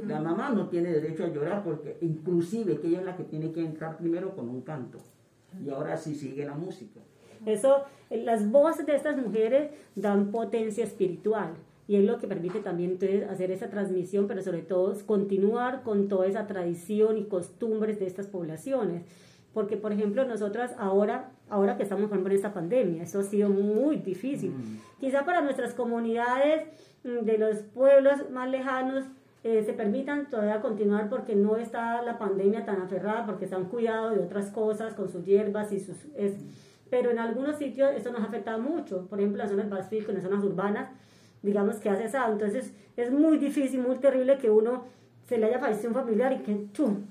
La 0.08 0.22
mamá 0.22 0.50
no 0.50 0.70
tiene 0.70 0.92
derecho 0.92 1.26
a 1.26 1.28
llorar 1.28 1.64
porque 1.64 1.98
inclusive 2.02 2.80
que 2.80 2.88
ella 2.88 3.00
es 3.00 3.06
la 3.06 3.18
que 3.18 3.24
tiene 3.24 3.52
que 3.52 3.62
entrar 3.62 3.98
primero 3.98 4.36
con 4.36 4.50
un 4.50 4.62
canto. 4.62 5.00
Y 5.64 5.70
ahora 5.70 5.98
sí 5.98 6.16
sigue 6.16 6.46
la 6.46 6.56
música. 6.56 7.00
Eso, 7.46 7.84
las 8.10 8.50
voces 8.50 8.86
de 8.86 8.96
estas 8.96 9.18
mujeres 9.18 9.72
dan 9.96 10.32
potencia 10.32 10.84
espiritual 10.84 11.54
y 11.88 11.98
es 11.98 12.06
lo 12.06 12.18
que 12.18 12.28
permite 12.28 12.60
también 12.60 12.92
entonces 12.92 13.30
hacer 13.30 13.52
esa 13.52 13.70
transmisión, 13.70 14.28
pero 14.28 14.42
sobre 14.42 14.62
todo 14.62 14.96
continuar 15.06 15.84
con 15.84 16.08
toda 16.08 16.28
esa 16.28 16.48
tradición 16.48 17.18
y 17.18 17.26
costumbres 17.26 18.00
de 18.00 18.08
estas 18.08 18.28
poblaciones. 18.28 19.04
Porque, 19.54 19.78
por 19.78 19.92
ejemplo, 19.92 20.26
nosotras 20.26 20.74
ahora, 20.78 21.32
ahora 21.50 21.78
que 21.78 21.84
estamos, 21.84 22.06
por 22.06 22.14
ejemplo, 22.14 22.32
en 22.32 22.38
esta 22.38 22.54
pandemia, 22.54 23.04
eso 23.04 23.20
ha 23.20 23.24
sido 23.24 23.50
muy 23.50 23.98
difícil. 23.98 24.52
Mm. 24.52 24.80
Quizá 25.00 25.26
para 25.26 25.42
nuestras 25.42 25.74
comunidades 25.74 26.68
mm, 27.04 27.26
de 27.26 27.38
los 27.38 27.58
pueblos 27.60 28.30
más 28.32 28.50
lejanos 28.50 29.06
eh, 29.44 29.62
se 29.66 29.74
permitan 29.74 30.30
todavía 30.30 30.62
continuar 30.62 31.10
porque 31.10 31.36
no 31.36 31.58
está 31.58 32.02
la 32.02 32.18
pandemia 32.18 32.66
tan 32.66 32.82
aferrada, 32.82 33.26
porque 33.26 33.46
se 33.46 33.56
han 33.56 33.66
cuidado 33.66 34.12
de 34.12 34.20
otras 34.20 34.50
cosas 34.52 34.94
con 34.94 35.10
sus 35.10 35.26
hierbas 35.26 35.72
y 35.74 35.80
sus... 35.80 35.98
Es, 36.16 36.34
pero 36.90 37.12
en 37.12 37.20
algunos 37.20 37.58
sitios 37.58 37.92
eso 37.96 38.12
nos 38.12 38.22
ha 38.22 38.26
afectado 38.26 38.60
mucho, 38.60 39.08
por 39.08 39.20
ejemplo, 39.20 39.42
en 39.42 39.50
las 39.50 39.50
zonas 39.50 39.68
Pacífico, 39.68 40.12
en 40.12 40.18
las 40.18 40.24
zonas 40.24 40.44
urbanas, 40.44 40.90
digamos 41.42 41.78
que 41.78 41.90
ha 41.90 41.96
cesado. 41.96 42.32
Entonces 42.32 42.74
es 42.96 43.12
muy 43.12 43.38
difícil, 43.38 43.82
muy 43.82 43.98
terrible 43.98 44.38
que 44.38 44.50
uno 44.50 44.86
se 45.28 45.38
le 45.38 45.48
haya 45.48 45.60
fallecido 45.60 45.90
un 45.90 45.96
familiar 45.96 46.32
y 46.34 46.38
que 46.38 46.68
¡chum! 46.72 47.06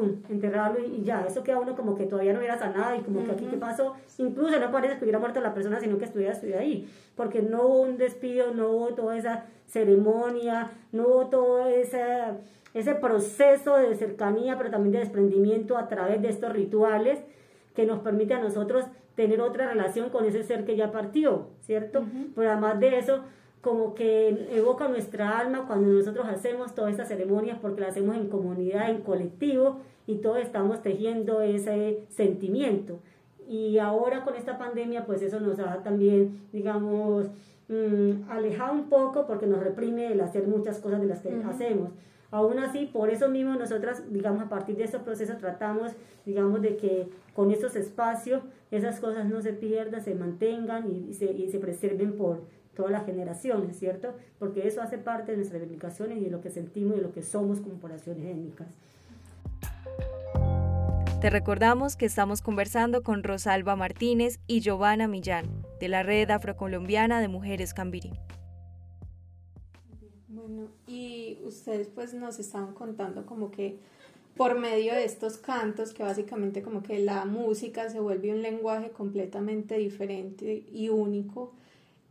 Enterrarlo 0.00 0.80
y, 0.80 1.02
ya, 1.02 1.24
eso 1.26 1.42
queda 1.42 1.58
uno 1.58 1.74
como 1.76 1.94
que 1.94 2.06
todavía 2.06 2.32
no 2.32 2.38
hubiera 2.38 2.58
sanado 2.58 2.96
y 2.96 3.00
como 3.00 3.24
que 3.24 3.32
aquí 3.32 3.46
qué 3.46 3.56
pasó, 3.56 3.94
incluso 4.18 4.58
no 4.58 4.70
parece 4.70 4.96
que 4.96 5.04
hubiera 5.04 5.18
muerto 5.18 5.40
la 5.40 5.54
persona, 5.54 5.80
sino 5.80 5.98
que 5.98 6.04
estuviera, 6.04 6.32
estuviera 6.32 6.60
ahí, 6.60 6.88
porque 7.16 7.42
no 7.42 7.62
hubo 7.66 7.80
un 7.82 7.98
despido, 7.98 8.52
no 8.54 8.70
hubo 8.70 8.94
toda 8.94 9.16
esa 9.16 9.44
ceremonia, 9.66 10.70
no 10.92 11.08
hubo 11.08 11.26
todo 11.26 11.66
ese, 11.66 12.02
ese 12.74 12.94
proceso 12.94 13.76
de 13.76 13.94
cercanía, 13.96 14.56
pero 14.58 14.70
también 14.70 14.92
de 14.92 14.98
desprendimiento 15.00 15.76
a 15.76 15.88
través 15.88 16.20
de 16.22 16.28
estos 16.28 16.52
rituales 16.52 17.18
que 17.74 17.86
nos 17.86 18.00
permite 18.00 18.34
a 18.34 18.40
nosotros 18.40 18.84
tener 19.14 19.40
otra 19.40 19.68
relación 19.68 20.10
con 20.10 20.24
ese 20.24 20.42
ser 20.42 20.64
que 20.64 20.76
ya 20.76 20.90
partió, 20.90 21.48
¿cierto? 21.60 22.04
Pero 22.34 22.50
además 22.50 22.80
de 22.80 22.98
eso, 22.98 23.24
como 23.62 23.94
que 23.94 24.48
evoca 24.50 24.88
nuestra 24.88 25.38
alma 25.38 25.66
cuando 25.66 25.88
nosotros 25.88 26.26
hacemos 26.28 26.74
todas 26.74 26.90
estas 26.90 27.08
ceremonias 27.08 27.58
porque 27.62 27.80
las 27.80 27.90
hacemos 27.90 28.16
en 28.16 28.28
comunidad, 28.28 28.90
en 28.90 29.02
colectivo 29.02 29.78
y 30.06 30.16
todos 30.16 30.38
estamos 30.38 30.82
tejiendo 30.82 31.40
ese 31.40 32.00
sentimiento. 32.10 32.98
Y 33.48 33.78
ahora 33.78 34.24
con 34.24 34.34
esta 34.34 34.58
pandemia, 34.58 35.06
pues 35.06 35.22
eso 35.22 35.38
nos 35.38 35.60
ha 35.60 35.82
también, 35.84 36.40
digamos, 36.52 37.26
mm, 37.68 38.28
alejado 38.30 38.72
un 38.72 38.88
poco 38.88 39.26
porque 39.28 39.46
nos 39.46 39.60
reprime 39.60 40.12
el 40.12 40.20
hacer 40.20 40.48
muchas 40.48 40.80
cosas 40.80 41.00
de 41.00 41.06
las 41.06 41.20
que 41.20 41.32
hacemos. 41.44 41.90
Aún 42.32 42.58
así, 42.58 42.86
por 42.86 43.10
eso 43.10 43.28
mismo 43.28 43.54
nosotras, 43.54 44.10
digamos, 44.10 44.42
a 44.42 44.48
partir 44.48 44.76
de 44.76 44.84
estos 44.84 45.02
procesos 45.02 45.38
tratamos, 45.38 45.92
digamos, 46.26 46.62
de 46.62 46.76
que 46.76 47.08
con 47.34 47.52
estos 47.52 47.76
espacios 47.76 48.42
esas 48.72 48.98
cosas 48.98 49.26
no 49.28 49.40
se 49.40 49.52
pierdan, 49.52 50.02
se 50.02 50.14
mantengan 50.14 50.90
y, 50.90 51.12
se, 51.12 51.26
y 51.26 51.48
se 51.48 51.58
preserven 51.58 52.16
por 52.16 52.40
todas 52.74 52.92
las 52.92 53.04
generaciones, 53.04 53.78
¿cierto? 53.78 54.14
Porque 54.38 54.66
eso 54.66 54.82
hace 54.82 54.98
parte 54.98 55.32
de 55.32 55.38
nuestras 55.38 55.60
reivindicaciones 55.60 56.18
y 56.18 56.24
de 56.24 56.30
lo 56.30 56.40
que 56.40 56.50
sentimos 56.50 56.94
y 56.94 56.96
de 56.96 57.02
lo 57.02 57.12
que 57.12 57.22
somos 57.22 57.60
como 57.60 57.74
poblaciones 57.76 58.24
étnicas. 58.24 58.68
Te 61.20 61.30
recordamos 61.30 61.94
que 61.94 62.04
estamos 62.04 62.42
conversando 62.42 63.04
con 63.04 63.22
Rosalba 63.22 63.76
Martínez 63.76 64.40
y 64.48 64.60
Giovanna 64.60 65.06
Millán, 65.06 65.46
de 65.78 65.88
la 65.88 66.02
Red 66.02 66.30
Afrocolombiana 66.30 67.20
de 67.20 67.28
Mujeres 67.28 67.74
Cambiri. 67.74 68.10
Bueno, 70.26 70.66
y 70.88 71.38
ustedes 71.44 71.88
pues 71.88 72.12
nos 72.12 72.40
estaban 72.40 72.74
contando 72.74 73.24
como 73.24 73.52
que 73.52 73.78
por 74.36 74.58
medio 74.58 74.94
de 74.94 75.04
estos 75.04 75.36
cantos, 75.36 75.92
que 75.92 76.02
básicamente 76.02 76.62
como 76.62 76.82
que 76.82 76.98
la 76.98 77.24
música 77.24 77.88
se 77.88 78.00
vuelve 78.00 78.32
un 78.32 78.42
lenguaje 78.42 78.90
completamente 78.90 79.76
diferente 79.76 80.64
y 80.72 80.88
único, 80.88 81.52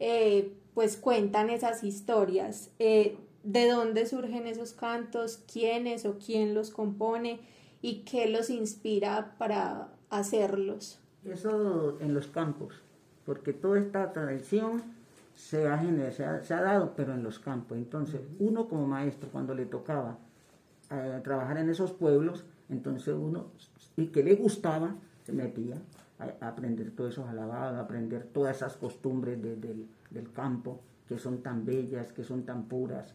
eh, 0.01 0.51
pues 0.74 0.98
cuentan 0.98 1.51
esas 1.51 1.84
historias. 1.84 2.72
Eh, 2.79 3.17
¿De 3.43 3.70
dónde 3.70 4.08
surgen 4.08 4.48
esos 4.48 4.74
cantos? 4.74 5.43
¿Quiénes 5.51 6.05
o 6.05 6.17
quién 6.17 6.55
los 6.55 6.72
compone? 6.72 7.39
¿Y 7.84 8.00
qué 8.00 8.27
los 8.27 8.50
inspira 8.50 9.36
para 9.38 9.93
hacerlos? 10.10 11.00
Eso 11.24 12.00
en 12.00 12.15
los 12.15 12.27
campos, 12.27 12.81
porque 13.27 13.53
toda 13.53 13.79
esta 13.79 14.12
tradición 14.12 14.81
se 15.36 15.67
ha, 15.67 15.79
se 16.12 16.53
ha, 16.53 16.62
dado, 16.62 16.93
pero 16.96 17.13
en 17.13 17.22
los 17.22 17.38
campos. 17.38 17.77
Entonces, 17.77 18.22
uno 18.39 18.67
como 18.67 18.88
maestro, 18.88 19.29
cuando 19.31 19.53
le 19.53 19.65
tocaba 19.65 20.17
eh, 20.89 21.22
trabajar 21.24 21.58
en 21.60 21.70
esos 21.70 21.91
pueblos, 21.91 22.43
entonces 22.70 23.13
uno, 23.13 23.51
y 23.98 24.08
que 24.08 24.24
le 24.24 24.34
gustaba, 24.34 24.96
se 25.25 25.31
metía 25.31 25.75
aprender 26.40 26.92
todos 26.92 27.13
esos 27.13 27.28
alabados, 27.28 27.80
aprender 27.80 28.24
todas 28.25 28.58
esas 28.58 28.78
costumbres 28.78 29.42
del, 29.42 29.88
del 30.10 30.32
campo, 30.32 30.82
que 31.08 31.18
son 31.18 31.42
tan 31.42 31.66
bellas, 31.66 32.12
que 32.13 32.24
son 32.24 32.44
tan 32.44 32.63
puras. 32.66 33.13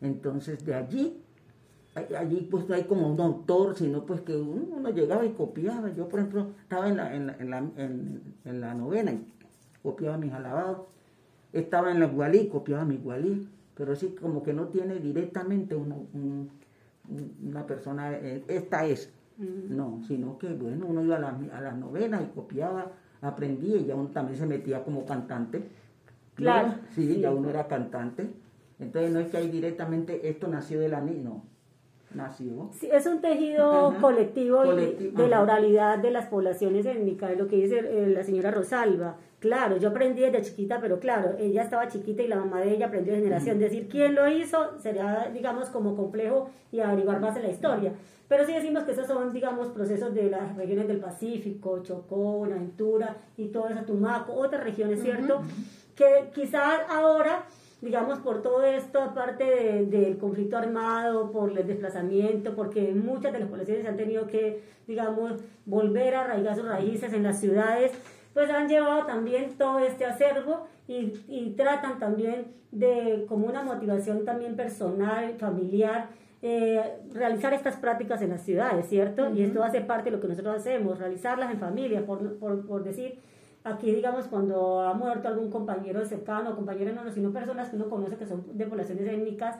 Entonces, 0.00 0.64
de 0.64 0.74
allí 0.74 1.18
allí 2.18 2.48
pues 2.50 2.66
no 2.70 2.74
hay 2.74 2.84
como 2.84 3.06
un 3.06 3.20
autor, 3.20 3.76
sino 3.76 4.06
pues 4.06 4.22
que 4.22 4.34
uno, 4.34 4.88
llegaba 4.90 5.26
y 5.26 5.32
copiaba. 5.32 5.90
Yo, 5.90 6.08
por 6.08 6.20
ejemplo, 6.20 6.52
estaba 6.62 6.88
en 6.88 6.96
la, 6.96 7.14
en 7.14 7.26
la, 7.26 7.36
en 7.38 7.50
la, 7.50 7.58
en 8.44 8.60
la 8.60 8.74
novena 8.74 9.12
y 9.12 9.26
copiaba 9.82 10.16
mis 10.16 10.32
alabados 10.32 10.86
estaba 11.52 11.90
en 11.90 12.00
la 12.00 12.06
Gualí, 12.06 12.48
copiaba 12.48 12.84
mi 12.84 12.96
Gualí, 12.96 13.48
pero 13.74 13.94
sí 13.94 14.14
como 14.20 14.42
que 14.42 14.52
no 14.52 14.68
tiene 14.68 14.98
directamente 14.98 15.74
una, 15.76 15.96
una 17.42 17.66
persona, 17.66 18.12
eh, 18.12 18.44
esta 18.48 18.86
es, 18.86 19.12
mm. 19.38 19.76
no, 19.76 20.00
sino 20.06 20.38
que 20.38 20.48
bueno, 20.54 20.86
uno 20.88 21.02
iba 21.02 21.16
a, 21.16 21.20
la, 21.20 21.38
a 21.52 21.60
las 21.60 21.76
novenas 21.76 22.22
y 22.22 22.34
copiaba, 22.34 22.92
aprendía 23.20 23.76
y 23.76 23.86
ya 23.86 23.94
uno 23.94 24.08
también 24.08 24.38
se 24.38 24.46
metía 24.46 24.84
como 24.84 25.04
cantante. 25.04 25.62
Claro. 26.34 26.74
Sí, 26.94 27.20
ya 27.20 27.30
uno 27.30 27.50
era 27.50 27.68
cantante. 27.68 28.30
Entonces 28.78 29.12
no 29.12 29.20
es 29.20 29.28
que 29.28 29.36
hay 29.36 29.48
directamente 29.48 30.28
esto 30.28 30.48
nació 30.48 30.80
de 30.80 30.88
la 30.88 31.00
niña, 31.00 31.22
no. 31.24 31.44
Nació. 32.14 32.68
Sí, 32.72 32.88
es 32.92 33.06
un 33.06 33.22
tejido 33.22 33.94
colectivo, 34.00 34.64
de 34.64 35.28
la 35.28 35.40
oralidad 35.40 35.98
de 35.98 36.10
las 36.10 36.26
poblaciones 36.26 36.84
étnicas, 36.84 37.38
lo 37.38 37.48
que 37.48 37.56
dice 37.56 37.78
eh, 37.78 38.08
la 38.08 38.22
señora 38.22 38.50
Rosalba. 38.50 39.16
Claro, 39.42 39.76
yo 39.76 39.88
aprendí 39.88 40.22
desde 40.22 40.40
chiquita, 40.42 40.78
pero 40.80 41.00
claro, 41.00 41.34
ella 41.36 41.64
estaba 41.64 41.88
chiquita 41.88 42.22
y 42.22 42.28
la 42.28 42.36
mamá 42.36 42.60
de 42.60 42.74
ella 42.74 42.86
aprendió 42.86 43.12
de 43.12 43.18
generación. 43.18 43.58
Decir 43.58 43.88
quién 43.88 44.14
lo 44.14 44.28
hizo 44.28 44.78
sería, 44.78 45.32
digamos, 45.34 45.68
como 45.68 45.96
complejo 45.96 46.48
y 46.70 46.78
averiguar 46.78 47.18
más 47.18 47.34
de 47.34 47.42
la 47.42 47.48
historia. 47.48 47.92
Pero 48.28 48.46
sí 48.46 48.52
decimos 48.52 48.84
que 48.84 48.92
esos 48.92 49.08
son, 49.08 49.32
digamos, 49.32 49.66
procesos 49.70 50.14
de 50.14 50.30
las 50.30 50.54
regiones 50.56 50.86
del 50.86 51.00
Pacífico, 51.00 51.82
Chocó, 51.82 52.44
Aventura 52.44 53.16
y 53.36 53.48
todo 53.48 53.68
eso, 53.68 53.80
Tumaco, 53.80 54.32
otras 54.32 54.62
regiones, 54.62 55.02
¿cierto? 55.02 55.42
Que 55.96 56.30
quizás 56.32 56.82
ahora, 56.88 57.42
digamos, 57.80 58.20
por 58.20 58.42
todo 58.42 58.62
esto, 58.62 59.02
aparte 59.02 59.86
del 59.86 60.18
conflicto 60.18 60.56
armado, 60.56 61.32
por 61.32 61.50
el 61.50 61.66
desplazamiento, 61.66 62.54
porque 62.54 62.94
muchas 62.94 63.32
de 63.32 63.40
las 63.40 63.48
poblaciones 63.48 63.86
han 63.86 63.96
tenido 63.96 64.28
que, 64.28 64.62
digamos, 64.86 65.40
volver 65.66 66.14
a 66.14 66.20
arraigar 66.26 66.54
sus 66.54 66.68
raíces 66.68 67.12
en 67.12 67.24
las 67.24 67.40
ciudades, 67.40 67.90
pues 68.34 68.50
han 68.50 68.68
llevado 68.68 69.06
también 69.06 69.56
todo 69.58 69.78
este 69.80 70.04
acervo 70.04 70.66
y, 70.88 71.12
y 71.28 71.54
tratan 71.56 71.98
también 71.98 72.46
de, 72.72 73.26
como 73.28 73.46
una 73.46 73.62
motivación 73.62 74.24
también 74.24 74.56
personal, 74.56 75.34
familiar, 75.38 76.08
eh, 76.44 76.82
realizar 77.12 77.54
estas 77.54 77.76
prácticas 77.76 78.20
en 78.22 78.30
las 78.30 78.42
ciudades, 78.42 78.88
¿cierto? 78.88 79.32
Y 79.32 79.42
esto 79.42 79.62
hace 79.62 79.80
parte 79.80 80.10
de 80.10 80.16
lo 80.16 80.20
que 80.20 80.26
nosotros 80.26 80.56
hacemos, 80.56 80.98
realizarlas 80.98 81.52
en 81.52 81.60
familia, 81.60 82.04
por, 82.04 82.36
por, 82.38 82.66
por, 82.66 82.82
decir, 82.82 83.20
aquí 83.62 83.92
digamos 83.92 84.26
cuando 84.26 84.80
ha 84.80 84.92
muerto 84.94 85.28
algún 85.28 85.50
compañero 85.50 86.04
cercano, 86.04 86.56
compañero 86.56 86.92
no, 86.92 87.08
sino 87.12 87.30
personas 87.30 87.68
que 87.68 87.76
uno 87.76 87.88
conoce 87.88 88.16
que 88.16 88.26
son 88.26 88.44
de 88.58 88.66
poblaciones 88.66 89.06
étnicas, 89.06 89.56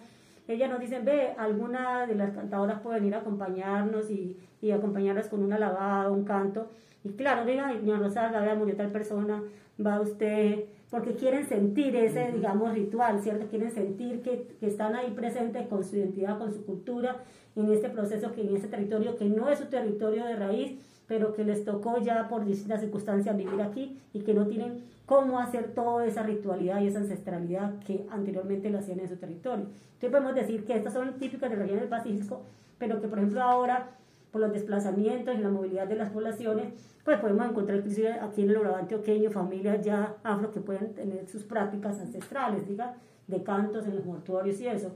ellas 0.49 0.69
nos 0.69 0.81
dicen, 0.81 1.05
ve, 1.05 1.35
alguna 1.39 2.05
de 2.07 2.17
las 2.17 2.33
cantadoras 2.33 2.81
puede 2.81 2.99
venir 2.99 3.15
a 3.15 3.19
acompañarnos 3.19 4.11
y, 4.11 4.37
y 4.61 4.73
acompañarlas 4.73 5.29
con 5.29 5.45
una 5.45 5.59
lavada, 5.59 6.11
un 6.11 6.25
canto, 6.25 6.69
y 7.05 7.11
claro, 7.11 7.45
diga, 7.45 7.73
señor 7.73 8.01
Rosalba, 8.01 8.41
vea, 8.41 8.55
murió 8.55 8.77
tal 8.77 8.91
persona, 8.91 9.43
va 9.85 10.01
usted, 10.01 10.65
porque 10.91 11.15
quieren 11.15 11.47
sentir 11.49 11.97
ese, 11.97 12.33
digamos, 12.33 12.75
ritual, 12.75 13.21
¿cierto? 13.23 13.47
Quieren 13.47 13.71
sentir 13.71 14.23
que, 14.23 14.47
que, 14.61 14.67
están 14.67 14.95
ahí 14.95 15.11
presentes 15.13 15.67
con 15.67 15.83
su 15.83 15.97
identidad, 15.97 16.39
con 16.39 16.53
su 16.53 16.65
cultura, 16.65 17.17
en 17.57 17.73
este 17.73 17.89
proceso, 17.89 18.33
que 18.33 18.43
en 18.43 18.57
este 18.57 18.69
territorio 18.69 19.17
que 19.17 19.25
no 19.25 19.49
es 19.49 19.59
su 19.59 19.67
territorio 19.67 20.25
de 20.25 20.37
raíz, 20.37 20.79
pero 21.07 21.35
que 21.35 21.45
les 21.45 21.65
tocó 21.65 21.99
ya 21.99 22.29
por 22.29 22.45
distintas 22.45 22.81
circunstancias 22.81 23.37
vivir 23.37 23.61
aquí 23.61 23.99
y 24.13 24.21
que 24.21 24.33
no 24.35 24.47
tienen 24.47 24.83
cómo 25.07 25.41
hacer 25.41 25.75
toda 25.75 26.07
esa 26.07 26.23
ritualidad 26.23 26.81
y 26.81 26.87
esa 26.87 27.01
ancestralidad 27.01 27.79
que 27.81 28.07
anteriormente 28.11 28.71
lo 28.71 28.79
hacían 28.79 29.01
en 29.01 29.09
su 29.09 29.17
territorio. 29.17 29.67
Entonces 29.67 30.11
podemos 30.11 30.35
decir 30.35 30.65
que 30.65 30.75
estas 30.75 30.95
son 30.95 31.19
típicas 31.19 31.51
de 31.51 31.57
la 31.57 31.63
región 31.63 31.81
del 31.81 31.89
Pacífico, 31.89 32.43
pero 32.79 33.01
que 33.01 33.09
por 33.09 33.19
ejemplo 33.19 33.43
ahora, 33.43 33.91
por 34.31 34.41
los 34.41 34.53
desplazamientos 34.53 35.35
y 35.35 35.39
la 35.39 35.51
movilidad 35.51 35.87
de 35.87 35.97
las 35.97 36.11
poblaciones, 36.11 36.73
pues 37.05 37.19
podemos 37.19 37.49
encontrar 37.49 37.79
inclusive 37.79 38.13
aquí 38.13 38.43
en 38.43 38.51
el 38.51 38.57
Orado 38.57 38.77
antioqueño 38.77 39.31
familias 39.31 39.85
ya 39.85 40.17
afro 40.23 40.53
que 40.53 40.61
pueden 40.61 40.95
tener 40.95 41.27
sus 41.29 41.43
prácticas 41.43 41.99
ancestrales, 41.99 42.67
diga, 42.67 42.95
de 43.27 43.43
cantos 43.43 43.87
en 43.87 43.97
los 43.97 44.05
mortuorios 44.05 44.61
y 44.61 44.69
eso. 44.69 44.93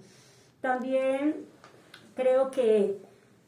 También 0.61 1.47
creo 2.15 2.51
que, 2.51 2.99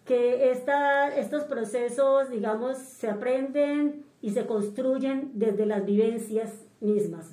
que 0.05 0.51
esta, 0.51 1.09
estos 1.17 1.45
procesos, 1.45 2.31
digamos, 2.31 2.79
se 2.79 3.09
aprenden 3.09 4.05
y 4.21 4.31
se 4.31 4.47
construyen 4.47 5.31
desde 5.35 5.67
las 5.67 5.85
vivencias 5.85 6.53
mismas. 6.81 7.31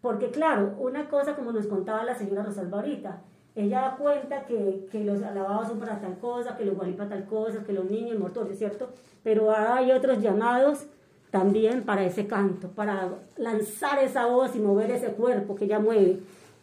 Porque 0.00 0.30
claro, 0.30 0.74
una 0.78 1.08
cosa 1.08 1.34
como 1.34 1.52
nos 1.52 1.66
contaba 1.66 2.04
la 2.04 2.14
señora 2.14 2.44
Rosalba 2.44 2.78
ahorita, 2.78 3.22
ella 3.56 3.80
da 3.80 3.96
cuenta 3.96 4.44
que, 4.44 4.86
que, 4.92 5.02
los 5.02 5.22
alabados 5.22 5.68
son 5.68 5.78
para 5.80 5.98
tal 5.98 6.18
cosa, 6.18 6.56
que 6.56 6.64
los 6.66 6.76
guarí 6.76 6.92
para 6.92 7.08
tal 7.08 7.24
cosa, 7.24 7.64
que 7.64 7.72
los 7.72 7.90
niños 7.90 8.18
mortuorios, 8.18 8.58
¿cierto? 8.58 8.90
Pero 9.24 9.50
hay 9.50 9.90
otros 9.92 10.20
llamados 10.20 10.86
también 11.30 11.82
para 11.82 12.04
ese 12.04 12.26
canto, 12.26 12.68
para 12.68 13.08
lanzar 13.36 13.98
esa 14.02 14.26
voz 14.26 14.54
y 14.54 14.58
mover 14.58 14.90
ese 14.90 15.08
cuerpo 15.08 15.56
que 15.56 15.64
ella 15.64 15.78
mueve. 15.78 16.20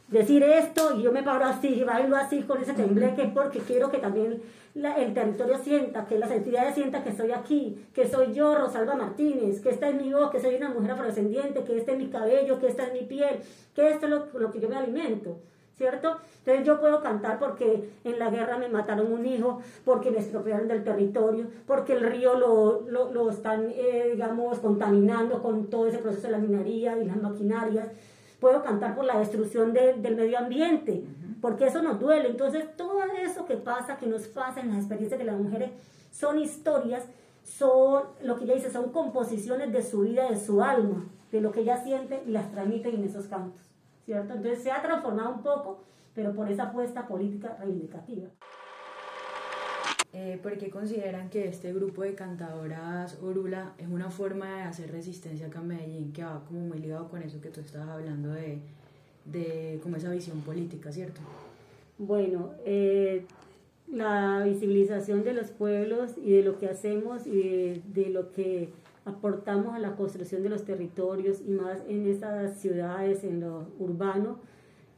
Decir 0.07 0.43
esto 0.43 0.95
y 0.95 1.01
yo 1.01 1.12
me 1.12 1.23
paro 1.23 1.45
así 1.45 1.69
y 1.69 1.83
bailo 1.83 2.15
así 2.15 2.43
con 2.43 2.62
ese 2.62 2.73
tembleque 2.73 3.31
porque 3.33 3.59
quiero 3.59 3.89
que 3.89 3.97
también 3.97 4.41
el 4.75 5.13
territorio 5.13 5.57
sienta, 5.57 6.05
que 6.05 6.19
las 6.19 6.29
entidades 6.29 6.75
sientan 6.75 7.03
que 7.03 7.09
estoy 7.09 7.31
aquí, 7.31 7.85
que 7.93 8.07
soy 8.07 8.33
yo, 8.33 8.55
Rosalba 8.55 8.95
Martínez, 8.95 9.62
que 9.62 9.69
esta 9.69 9.89
es 9.89 9.95
mi 9.95 10.13
voz, 10.13 10.29
que 10.29 10.39
soy 10.39 10.55
una 10.55 10.69
mujer 10.69 10.91
afrodescendiente, 10.91 11.63
que 11.63 11.77
este 11.77 11.93
es 11.93 11.97
mi 11.97 12.07
cabello, 12.07 12.59
que 12.59 12.67
esta 12.67 12.85
es 12.85 12.93
mi 12.93 13.01
piel, 13.01 13.39
que 13.75 13.89
esto 13.89 14.05
es 14.05 14.12
lo, 14.12 14.39
lo 14.39 14.51
que 14.51 14.59
yo 14.59 14.69
me 14.69 14.75
alimento. 14.75 15.38
¿Cierto? 15.75 16.18
Entonces 16.39 16.65
yo 16.65 16.80
puedo 16.80 17.01
cantar 17.01 17.39
porque 17.39 17.89
en 18.03 18.20
la 18.20 18.30
guerra 18.30 18.58
me 18.58 18.70
mataron 18.70 19.12
un 19.12 19.25
hijo, 19.25 19.62
porque 19.86 20.12
me 20.12 20.20
estropearon 20.20 20.68
del 20.68 20.84
territorio, 20.84 21.48
porque 21.65 21.94
el 21.94 22.01
río 22.01 22.36
lo, 22.36 22.82
lo, 22.89 23.12
lo 23.12 23.30
están, 23.30 23.72
eh, 23.72 24.10
digamos, 24.12 24.60
contaminando 24.60 25.42
con 25.42 25.70
todo 25.70 25.88
ese 25.88 26.00
proceso 26.00 26.27
de 26.27 26.32
la 26.32 26.38
minería 26.38 26.98
y 26.98 27.06
las 27.06 27.18
maquinarias. 27.18 27.89
Puedo 28.39 28.62
cantar 28.62 28.94
por 28.94 29.06
la 29.06 29.20
destrucción 29.20 29.74
del 29.74 30.15
medio 30.15 30.38
ambiente, 30.38 31.03
porque 31.42 31.68
eso 31.68 31.82
nos 31.82 32.00
duele. 32.00 32.30
Entonces 32.30 32.75
todo 32.75 33.01
eso 33.03 33.46
que 33.46 33.56
pasa, 33.56 33.98
que 33.98 34.06
nos 34.06 34.27
pasa 34.27 34.60
en 34.60 34.70
las 34.70 34.80
experiencias 34.80 35.18
de 35.18 35.25
las 35.25 35.39
mujeres, 35.39 35.72
son 36.12 36.38
historias, 36.38 37.06
son, 37.44 38.03
lo 38.22 38.36
que 38.36 38.44
ella 38.44 38.56
dice, 38.56 38.70
son 38.70 38.92
composiciones 38.92 39.72
de 39.72 39.82
su 39.82 40.01
vida, 40.01 40.30
de 40.30 40.38
su 40.38 40.62
alma, 40.62 41.08
de 41.32 41.39
lo 41.42 41.51
que 41.51 41.62
ella 41.62 41.82
siente 41.84 42.22
y 42.27 42.32
las 42.32 42.51
transmite 42.51 42.89
en 42.89 43.06
esos 43.06 43.27
cantos. 43.27 43.73
¿Cierto? 44.05 44.33
Entonces 44.33 44.63
se 44.63 44.72
ha 44.72 44.81
transformado 44.81 45.36
un 45.36 45.43
poco, 45.43 45.83
pero 46.13 46.33
por 46.33 46.51
esa 46.51 46.63
apuesta 46.63 47.07
política 47.07 47.57
reivindicativa. 47.60 48.29
Eh, 50.13 50.39
¿Por 50.43 50.57
qué 50.57 50.69
consideran 50.69 51.29
que 51.29 51.48
este 51.48 51.74
grupo 51.74 52.03
de 52.03 52.13
cantadoras 52.13 53.17
Orula 53.24 53.74
es 53.79 53.88
una 53.88 54.12
forma 54.12 54.57
de 54.57 54.62
hacer 54.62 54.91
resistencia 54.91 55.48
acá 55.48 55.60
en 55.60 55.67
Medellín, 55.67 56.13
que 56.13 56.24
va 56.24 56.43
como 56.45 56.60
muy 56.60 56.77
ligado 56.77 57.10
con 57.10 57.24
eso 57.24 57.41
que 57.41 57.50
tú 57.50 57.62
estabas 57.62 57.89
hablando 57.89 58.31
de, 58.31 58.60
de 59.25 59.79
como 59.81 59.98
esa 59.98 60.12
visión 60.12 60.41
política, 60.41 60.91
¿cierto? 60.91 61.22
Bueno, 61.98 62.51
eh, 62.65 63.25
la 63.91 64.43
visibilización 64.43 65.24
de 65.24 65.33
los 65.33 65.51
pueblos 65.51 66.12
y 66.17 66.31
de 66.31 66.43
lo 66.43 66.57
que 66.57 66.67
hacemos 66.67 67.27
y 67.27 67.81
de, 67.86 68.10
lo 68.10 68.31
que 68.31 68.69
aportamos 69.05 69.74
a 69.75 69.79
la 69.79 69.95
construcción 69.95 70.43
de 70.43 70.50
los 70.50 70.65
territorios 70.65 71.41
y 71.45 71.51
más 71.51 71.83
en 71.88 72.07
estas 72.07 72.57
ciudades, 72.60 73.24
en 73.24 73.41
lo 73.41 73.67
urbano, 73.79 74.39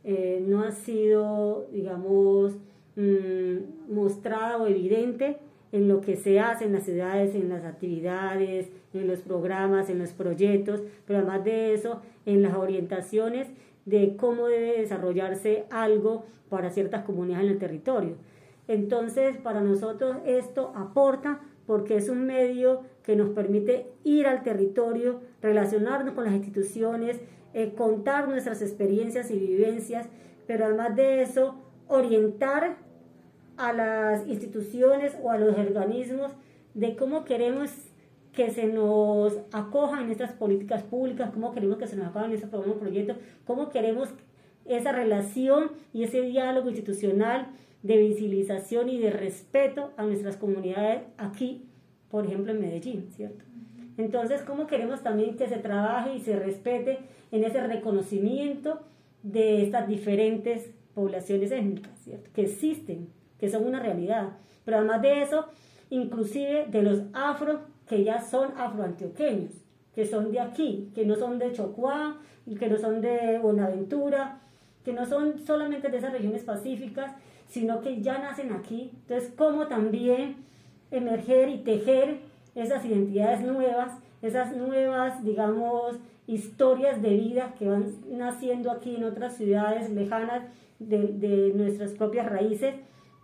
eh, 0.04 0.44
no 0.46 0.62
ha 0.62 0.72
sido, 0.72 1.68
digamos, 1.72 2.54
Mm, 2.96 3.94
mostrada 3.94 4.56
o 4.56 4.68
evidente 4.68 5.38
en 5.74 5.90
lo 5.90 6.00
que 6.00 6.16
se 6.16 6.40
hace 6.40 6.64
en 6.64 6.72
las 6.72 6.84
ciudades, 6.84 7.36
en 7.36 7.50
las 7.50 7.66
actividades, 7.66 8.70
en 8.94 9.08
los 9.08 9.20
programas, 9.20 9.90
en 9.90 10.00
los 10.00 10.12
proyectos, 10.12 10.82
pero 11.06 11.20
además 11.20 11.44
de 11.44 11.74
eso, 11.74 12.00
en 12.26 12.42
las 12.42 12.56
orientaciones 12.56 13.50
de 13.84 14.16
cómo 14.16 14.48
debe 14.48 14.80
desarrollarse 14.80 15.66
algo 15.72 16.24
para 16.50 16.70
ciertas 16.70 17.04
comunidades 17.04 17.48
en 17.48 17.52
el 17.52 17.60
territorio. 17.60 18.16
Entonces, 18.70 19.36
para 19.38 19.60
nosotros 19.60 20.16
esto 20.26 20.72
aporta 20.74 21.42
porque 21.66 21.98
es 21.98 22.10
un 22.10 22.26
medio 22.26 22.82
que 23.04 23.16
nos 23.16 23.30
permite 23.30 23.88
ir 24.04 24.28
al 24.28 24.44
territorio, 24.44 25.22
relacionarnos 25.42 26.14
con 26.14 26.26
las 26.26 26.34
instituciones, 26.34 27.20
eh, 27.54 27.74
contar 27.76 28.28
nuestras 28.28 28.62
experiencias 28.62 29.32
y 29.32 29.40
vivencias, 29.40 30.08
pero 30.48 30.66
además 30.66 30.96
de 30.96 31.22
eso, 31.22 31.56
orientar 31.88 32.78
a 33.58 33.74
las 33.74 34.28
instituciones 34.28 35.16
o 35.22 35.32
a 35.32 35.38
los 35.38 35.58
organismos 35.58 36.32
de 36.74 36.96
cómo 36.96 37.24
queremos 37.24 37.72
que 38.34 38.52
se 38.52 38.68
nos 38.68 39.38
acojan 39.54 40.12
estas 40.12 40.34
políticas 40.34 40.84
públicas, 40.84 41.32
cómo 41.34 41.54
queremos 41.54 41.78
que 41.78 41.88
se 41.88 41.96
nos 41.96 42.08
acojan 42.08 42.34
estos 42.34 42.50
programas 42.50 42.80
proyectos, 42.80 43.18
cómo 43.46 43.70
queremos 43.70 44.10
esa 44.66 44.92
relación 44.92 45.72
y 45.94 46.04
ese 46.04 46.22
diálogo 46.22 46.70
institucional 46.70 47.48
de 47.86 47.98
visibilización 47.98 48.90
y 48.90 48.98
de 48.98 49.12
respeto 49.12 49.92
a 49.96 50.04
nuestras 50.04 50.38
comunidades 50.38 51.04
aquí, 51.18 51.66
por 52.10 52.26
ejemplo 52.26 52.52
en 52.52 52.60
Medellín, 52.60 53.12
¿cierto? 53.12 53.46
Entonces, 53.98 54.42
¿cómo 54.42 54.66
queremos 54.66 55.04
también 55.04 55.38
que 55.38 55.48
se 55.48 55.58
trabaje 55.58 56.16
y 56.16 56.20
se 56.20 56.36
respete 56.36 56.98
en 57.32 57.44
ese 57.44 57.62
reconocimiento 57.62 58.80
de 59.22 59.62
estas 59.62 59.88
diferentes 59.88 60.72
poblaciones 60.96 61.52
étnicas, 61.52 61.92
¿cierto? 62.00 62.32
Que 62.34 62.42
existen 62.42 63.10
que 63.40 63.50
son 63.50 63.64
una 63.66 63.80
realidad. 63.80 64.30
Pero 64.64 64.78
además 64.78 65.04
de 65.04 65.22
eso, 65.22 65.46
inclusive 65.92 66.66
de 66.66 66.82
los 66.82 67.04
afro 67.14 67.60
que 67.88 68.04
ya 68.04 68.20
son 68.20 68.58
afroantioqueños, 68.58 69.52
que 69.94 70.08
son 70.08 70.32
de 70.32 70.40
aquí, 70.40 70.90
que 70.96 71.06
no 71.06 71.16
son 71.16 71.38
de 71.38 71.54
Chocuá, 71.54 72.18
que 72.58 72.68
no 72.68 72.78
son 72.80 73.02
de 73.02 73.38
Buenaventura, 73.38 74.42
que 74.84 74.92
no 74.92 75.06
son 75.06 75.38
solamente 75.46 75.90
de 75.90 75.98
esas 75.98 76.14
regiones 76.14 76.44
pacíficas, 76.44 77.14
sino 77.48 77.82
que 77.82 78.02
ya 78.02 78.20
nacen 78.20 78.52
aquí. 78.52 78.92
Entonces, 79.02 79.34
cómo 79.36 79.68
también 79.68 80.38
emerger 80.92 81.50
y 81.50 81.58
tejer 81.60 82.20
esas 82.56 82.86
identidades 82.86 83.42
nuevas, 83.42 83.92
esas 84.22 84.56
nuevas, 84.56 85.24
digamos, 85.24 85.98
historias 86.28 87.02
de 87.02 87.10
vida 87.10 87.54
que 87.58 87.68
van 87.68 87.86
naciendo 88.10 88.72
aquí 88.72 88.96
en 88.96 89.04
otras 89.04 89.38
ciudades 89.38 89.90
lejanas 89.92 90.44
de, 90.80 91.10
de 91.14 91.54
nuestras 91.56 91.92
propias 91.94 92.30
raíces 92.30 92.76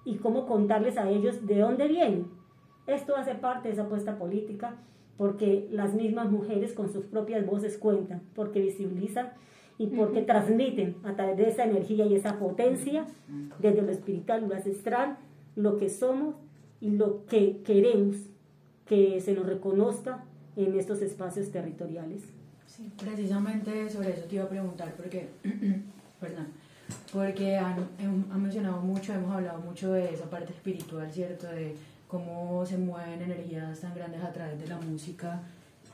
y 0.05 0.17
cómo 0.17 0.45
contarles 0.45 0.97
a 0.97 1.09
ellos 1.09 1.47
de 1.47 1.59
dónde 1.59 1.87
vienen. 1.87 2.27
Esto 2.87 3.15
hace 3.15 3.35
parte 3.35 3.69
de 3.69 3.73
esa 3.73 3.83
apuesta 3.83 4.17
política 4.17 4.75
porque 5.17 5.67
las 5.71 5.93
mismas 5.93 6.31
mujeres 6.31 6.73
con 6.73 6.91
sus 6.91 7.05
propias 7.05 7.45
voces 7.45 7.77
cuentan, 7.77 8.21
porque 8.33 8.59
visibilizan 8.59 9.29
y 9.77 9.87
porque 9.87 10.21
transmiten 10.21 10.95
a 11.03 11.15
través 11.15 11.37
de 11.37 11.49
esa 11.49 11.63
energía 11.63 12.05
y 12.05 12.15
esa 12.15 12.37
potencia 12.37 13.05
desde 13.59 13.81
lo 13.81 13.91
espiritual, 13.91 14.47
lo 14.47 14.55
ancestral, 14.55 15.17
lo 15.55 15.77
que 15.77 15.89
somos 15.89 16.35
y 16.79 16.91
lo 16.91 17.25
que 17.25 17.61
queremos 17.63 18.17
que 18.85 19.21
se 19.21 19.33
nos 19.33 19.45
reconozca 19.45 20.23
en 20.55 20.77
estos 20.77 21.01
espacios 21.01 21.49
territoriales. 21.51 22.23
Sí, 22.67 22.91
precisamente 22.97 23.89
sobre 23.89 24.11
eso 24.11 24.23
te 24.23 24.35
iba 24.35 24.45
a 24.45 24.49
preguntar, 24.49 24.93
porque, 24.95 25.29
perdón, 26.19 26.47
porque 27.13 27.57
han, 27.57 27.87
han, 28.31 28.41
mencionado 28.41 28.81
mucho, 28.81 29.13
hemos 29.13 29.33
hablado 29.33 29.59
mucho 29.59 29.93
de 29.93 30.13
esa 30.13 30.29
parte 30.29 30.53
espiritual, 30.53 31.11
¿cierto? 31.11 31.47
De 31.47 31.75
cómo 32.07 32.65
se 32.65 32.77
mueven 32.77 33.21
energías 33.21 33.79
tan 33.79 33.95
grandes 33.95 34.21
a 34.21 34.33
través 34.33 34.59
de 34.59 34.67
la 34.67 34.77
música 34.77 35.41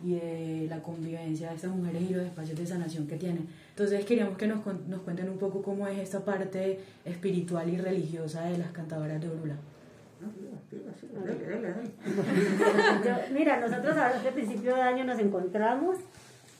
y 0.03 0.15
de 0.15 0.67
la 0.69 0.81
convivencia 0.81 1.49
de 1.49 1.55
estas 1.55 1.71
mujeres 1.71 2.01
y 2.01 2.13
los 2.13 2.25
espacios 2.25 2.57
de 2.57 2.65
sanación 2.65 3.07
que 3.07 3.17
tienen. 3.17 3.47
Entonces 3.69 4.05
queríamos 4.05 4.37
que 4.37 4.47
nos, 4.47 4.65
nos 4.87 5.01
cuenten 5.01 5.29
un 5.29 5.37
poco 5.37 5.61
cómo 5.61 5.87
es 5.87 5.99
esta 5.99 6.23
parte 6.23 6.79
espiritual 7.05 7.69
y 7.69 7.77
religiosa 7.77 8.45
de 8.45 8.57
las 8.57 8.71
cantadoras 8.71 9.21
de 9.21 9.29
Orula. 9.29 9.55
Mira, 13.33 13.59
nosotros 13.59 13.97
a 13.97 14.15
este 14.15 14.31
principio 14.31 14.75
de 14.75 14.81
año 14.81 15.03
nos 15.03 15.19
encontramos 15.19 15.97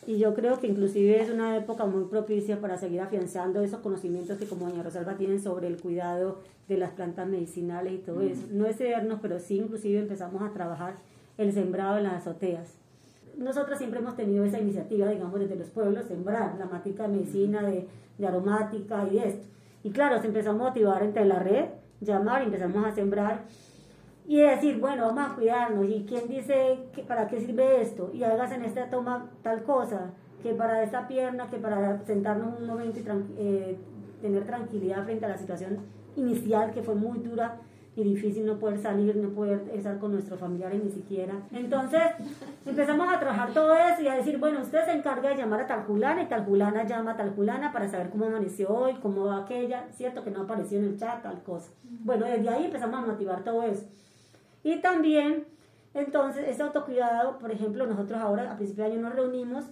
y 0.06 0.20
yo 0.20 0.34
creo 0.34 0.60
que 0.60 0.68
inclusive 0.68 1.22
es 1.22 1.30
una 1.30 1.56
época 1.58 1.86
muy 1.86 2.06
propicia 2.06 2.60
para 2.62 2.78
seguir 2.78 3.02
afianzando 3.02 3.62
esos 3.62 3.82
conocimientos 3.82 4.38
que 4.38 4.48
como 4.48 4.70
doña 4.70 4.84
Rosalba 4.84 5.18
tienen 5.18 5.42
sobre 5.42 5.68
el 5.68 5.82
cuidado 5.82 6.40
de 6.70 6.78
las 6.78 6.92
plantas 6.92 7.28
medicinales 7.28 7.94
y 7.94 7.98
todo 7.98 8.22
eso. 8.22 8.44
No 8.52 8.66
es 8.66 8.78
cedernos, 8.78 9.20
pero 9.22 9.40
sí 9.40 9.58
inclusive 9.58 10.00
empezamos 10.00 10.42
a 10.44 10.54
trabajar 10.54 10.94
el 11.38 11.52
sembrado 11.52 11.98
en 11.98 12.06
las 12.06 12.14
azoteas. 12.14 12.78
Nosotros 13.38 13.78
siempre 13.78 14.00
hemos 14.00 14.16
tenido 14.16 14.44
esa 14.44 14.60
iniciativa, 14.60 15.08
digamos, 15.10 15.40
desde 15.40 15.56
los 15.56 15.70
pueblos, 15.70 16.06
sembrar 16.06 16.56
la 16.58 16.66
matica 16.66 17.04
de 17.04 17.10
medicina, 17.10 17.62
de, 17.62 17.88
de 18.18 18.28
aromática 18.28 19.06
y 19.10 19.16
de 19.16 19.28
esto. 19.30 19.48
Y 19.84 19.92
claro, 19.92 20.20
se 20.20 20.28
empezó 20.28 20.50
a 20.50 20.54
motivar 20.54 21.04
entre 21.04 21.24
la 21.26 21.40
red, 21.40 21.66
llamar, 22.02 22.42
empezamos 22.42 22.86
a 22.86 22.92
sembrar 22.92 23.44
y 24.28 24.42
decir, 24.42 24.80
bueno, 24.80 25.06
vamos 25.06 25.32
a 25.32 25.36
cuidarnos. 25.36 25.86
¿Y 25.88 26.06
quién 26.08 26.28
dice 26.28 26.80
que, 26.94 27.04
para 27.04 27.28
qué 27.28 27.40
sirve 27.40 27.82
esto? 27.82 28.12
Y 28.14 28.24
hagas 28.24 28.52
en 28.52 28.66
esta 28.66 28.90
toma 28.90 29.30
tal 29.42 29.64
cosa, 29.64 30.12
que 30.44 30.54
para 30.54 30.84
esta 30.84 31.08
pierna, 31.08 31.50
que 31.50 31.58
para 31.58 32.04
sentarnos 32.06 32.60
un 32.60 32.68
momento 32.68 33.00
y 33.00 33.04
eh, 33.38 33.78
tener 34.22 34.46
tranquilidad 34.46 35.06
frente 35.06 35.26
a 35.26 35.30
la 35.30 35.38
situación 35.38 35.80
inicial 36.16 36.72
que 36.72 36.84
fue 36.84 36.96
muy 36.96 37.20
dura 37.20 37.60
y 37.98 38.04
difícil 38.04 38.46
no 38.46 38.60
poder 38.60 38.80
salir, 38.80 39.16
no 39.16 39.30
poder 39.30 39.60
estar 39.74 39.98
con 39.98 40.12
nuestros 40.12 40.40
familiares 40.40 40.84
ni 40.84 40.92
siquiera. 40.92 41.34
Entonces 41.52 42.04
empezamos 42.64 43.12
a 43.12 43.20
trabajar 43.20 43.52
todo 43.54 43.76
eso 43.76 44.04
y 44.04 44.08
a 44.08 44.14
decir, 44.14 44.38
bueno, 44.38 44.62
usted 44.62 44.86
se 44.86 44.92
encarga 44.92 45.30
de 45.30 45.38
llamar 45.38 45.62
a 45.62 45.68
tal 45.68 45.82
fulana 45.84 46.22
y 46.22 46.28
tal 46.28 46.46
fulana 46.46 46.84
llama 46.84 47.12
a 47.12 47.18
tal 47.18 47.32
fulana 47.32 47.74
para 47.74 47.90
saber 47.90 48.12
cómo 48.12 48.26
amaneció 48.26 48.70
hoy, 48.70 48.94
cómo 49.02 49.26
va 49.26 49.40
aquella, 49.40 49.88
cierto 49.92 50.24
que 50.24 50.30
no 50.30 50.44
apareció 50.44 50.78
en 50.78 50.86
el 50.86 51.00
chat, 51.00 51.24
tal 51.24 51.42
cosa. 51.42 51.72
Bueno, 51.84 52.28
desde 52.28 52.48
ahí 52.48 52.66
empezamos 52.66 53.04
a 53.04 53.08
motivar 53.08 53.44
todo 53.44 53.64
eso. 53.64 53.88
Y 54.64 54.80
también, 54.80 55.46
entonces, 55.96 56.48
ese 56.48 56.62
autocuidado, 56.62 57.40
por 57.40 57.52
ejemplo, 57.52 57.88
nosotros 57.88 58.22
ahora 58.22 58.52
a 58.52 58.58
principio 58.58 58.84
de 58.84 58.92
año 58.92 59.02
nos 59.02 59.16
reunimos 59.16 59.66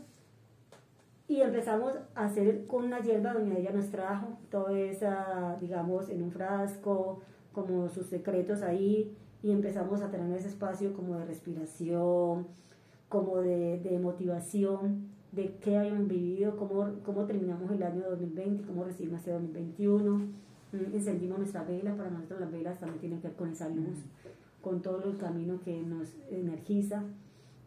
y 1.28 1.42
empezamos 1.42 1.94
a 2.16 2.26
hacer 2.26 2.66
con 2.66 2.86
una 2.86 3.00
hierba 3.02 3.34
donde 3.34 3.60
ella 3.60 3.72
nos 3.72 3.90
trajo 3.92 4.40
toda 4.50 4.76
esa, 4.80 5.58
digamos, 5.60 6.10
en 6.10 6.24
un 6.24 6.32
frasco, 6.32 7.22
como 7.56 7.90
sus 7.90 8.06
secretos 8.06 8.62
ahí, 8.62 9.12
y 9.42 9.52
empezamos 9.52 10.02
a 10.02 10.12
tener 10.12 10.38
ese 10.38 10.50
espacio 10.50 10.94
como 10.94 11.18
de 11.18 11.26
respiración, 11.26 12.48
como 13.10 13.38
de, 13.38 13.80
de 13.80 13.98
motivación, 13.98 15.08
de 15.32 15.56
qué 15.62 15.78
habíamos 15.78 16.08
vivido, 16.08 16.58
cómo, 16.58 16.94
cómo 17.04 17.26
terminamos 17.26 17.72
el 17.72 17.82
año 17.82 18.04
2020, 18.10 18.64
cómo 18.68 18.84
recibimos 18.84 19.20
este 19.20 19.32
2021. 19.32 20.18
Mm, 20.18 20.94
encendimos 20.94 21.40
nuestra 21.40 21.64
vela, 21.64 21.96
para 21.96 22.12
nosotros 22.12 22.42
las 22.42 22.52
velas 22.52 22.80
también 22.80 23.00
tienen 23.00 23.22
que 23.22 23.30
ver 23.30 23.38
con 23.38 23.50
esa 23.50 23.70
luz 23.70 23.98
con 24.66 24.82
todo 24.82 25.04
el 25.04 25.18
camino 25.18 25.60
que 25.64 25.80
nos 25.80 26.10
energiza. 26.32 27.04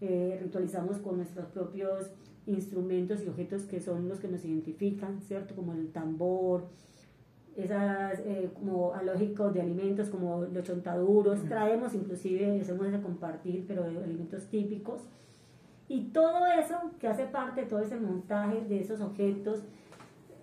Eh, 0.00 0.36
ritualizamos 0.42 0.98
con 0.98 1.18
nuestros 1.18 1.46
propios 1.46 2.08
instrumentos 2.46 3.22
y 3.22 3.28
objetos 3.28 3.62
que 3.62 3.80
son 3.80 4.08
los 4.08 4.18
que 4.18 4.26
nos 4.26 4.44
identifican, 4.44 5.20
¿cierto? 5.20 5.54
Como 5.54 5.74
el 5.74 5.92
tambor, 5.92 6.64
esas 7.58 8.20
eh, 8.20 8.50
como 8.54 8.94
alógicos 8.94 9.52
de 9.52 9.60
alimentos 9.60 10.08
como 10.08 10.44
los 10.44 10.64
chontaduros, 10.64 11.42
traemos 11.48 11.92
inclusive, 11.92 12.60
hacemos 12.60 12.86
ese 12.86 13.02
compartir, 13.02 13.64
pero 13.66 13.82
de 13.82 14.02
alimentos 14.02 14.46
típicos. 14.46 15.02
Y 15.88 16.04
todo 16.10 16.46
eso 16.46 16.76
que 17.00 17.08
hace 17.08 17.24
parte 17.24 17.62
de 17.62 17.66
todo 17.66 17.80
ese 17.80 17.96
montaje 17.96 18.60
de 18.60 18.80
esos 18.80 19.00
objetos 19.00 19.64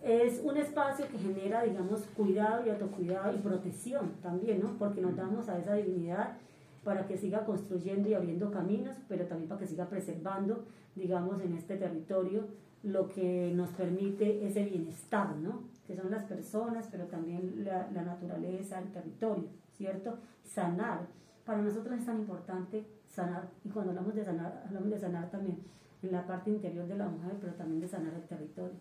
es 0.03 0.41
un 0.43 0.57
espacio 0.57 1.07
que 1.07 1.17
genera, 1.17 1.63
digamos, 1.63 2.01
cuidado 2.17 2.65
y 2.65 2.69
autocuidado 2.69 3.33
y 3.33 3.37
protección 3.37 4.11
también, 4.21 4.61
¿no? 4.61 4.77
Porque 4.77 5.01
nos 5.01 5.15
damos 5.15 5.47
a 5.47 5.57
esa 5.57 5.75
divinidad 5.75 6.37
para 6.83 7.07
que 7.07 7.17
siga 7.17 7.45
construyendo 7.45 8.09
y 8.09 8.13
abriendo 8.13 8.51
caminos, 8.51 8.95
pero 9.07 9.25
también 9.25 9.47
para 9.47 9.61
que 9.61 9.67
siga 9.67 9.85
preservando, 9.85 10.65
digamos, 10.95 11.41
en 11.41 11.53
este 11.53 11.77
territorio 11.77 12.47
lo 12.83 13.07
que 13.07 13.51
nos 13.55 13.69
permite 13.69 14.45
ese 14.45 14.63
bienestar, 14.65 15.35
¿no? 15.37 15.63
Que 15.85 15.95
son 15.95 16.11
las 16.11 16.23
personas, 16.23 16.87
pero 16.91 17.05
también 17.05 17.63
la, 17.63 17.87
naturaleza, 17.91 18.79
el 18.79 18.91
territorio, 18.91 19.49
¿cierto? 19.73 20.17
Sanar. 20.43 21.07
Para 21.45 21.61
nosotros 21.61 21.99
es 21.99 22.05
tan 22.05 22.19
importante 22.19 22.85
sanar, 23.07 23.49
y 23.63 23.69
cuando 23.69 23.91
hablamos 23.91 24.15
de 24.15 24.25
sanar, 24.25 24.63
hablamos 24.65 24.89
de 24.89 24.97
sanar 24.97 25.29
también 25.29 25.59
en 26.01 26.11
la 26.11 26.25
parte 26.25 26.49
interior 26.49 26.87
de 26.87 26.97
la 26.97 27.07
mujer, 27.07 27.33
pero 27.39 27.53
también 27.53 27.81
de 27.81 27.87
sanar 27.87 28.13
el 28.13 28.23
territorio. 28.23 28.75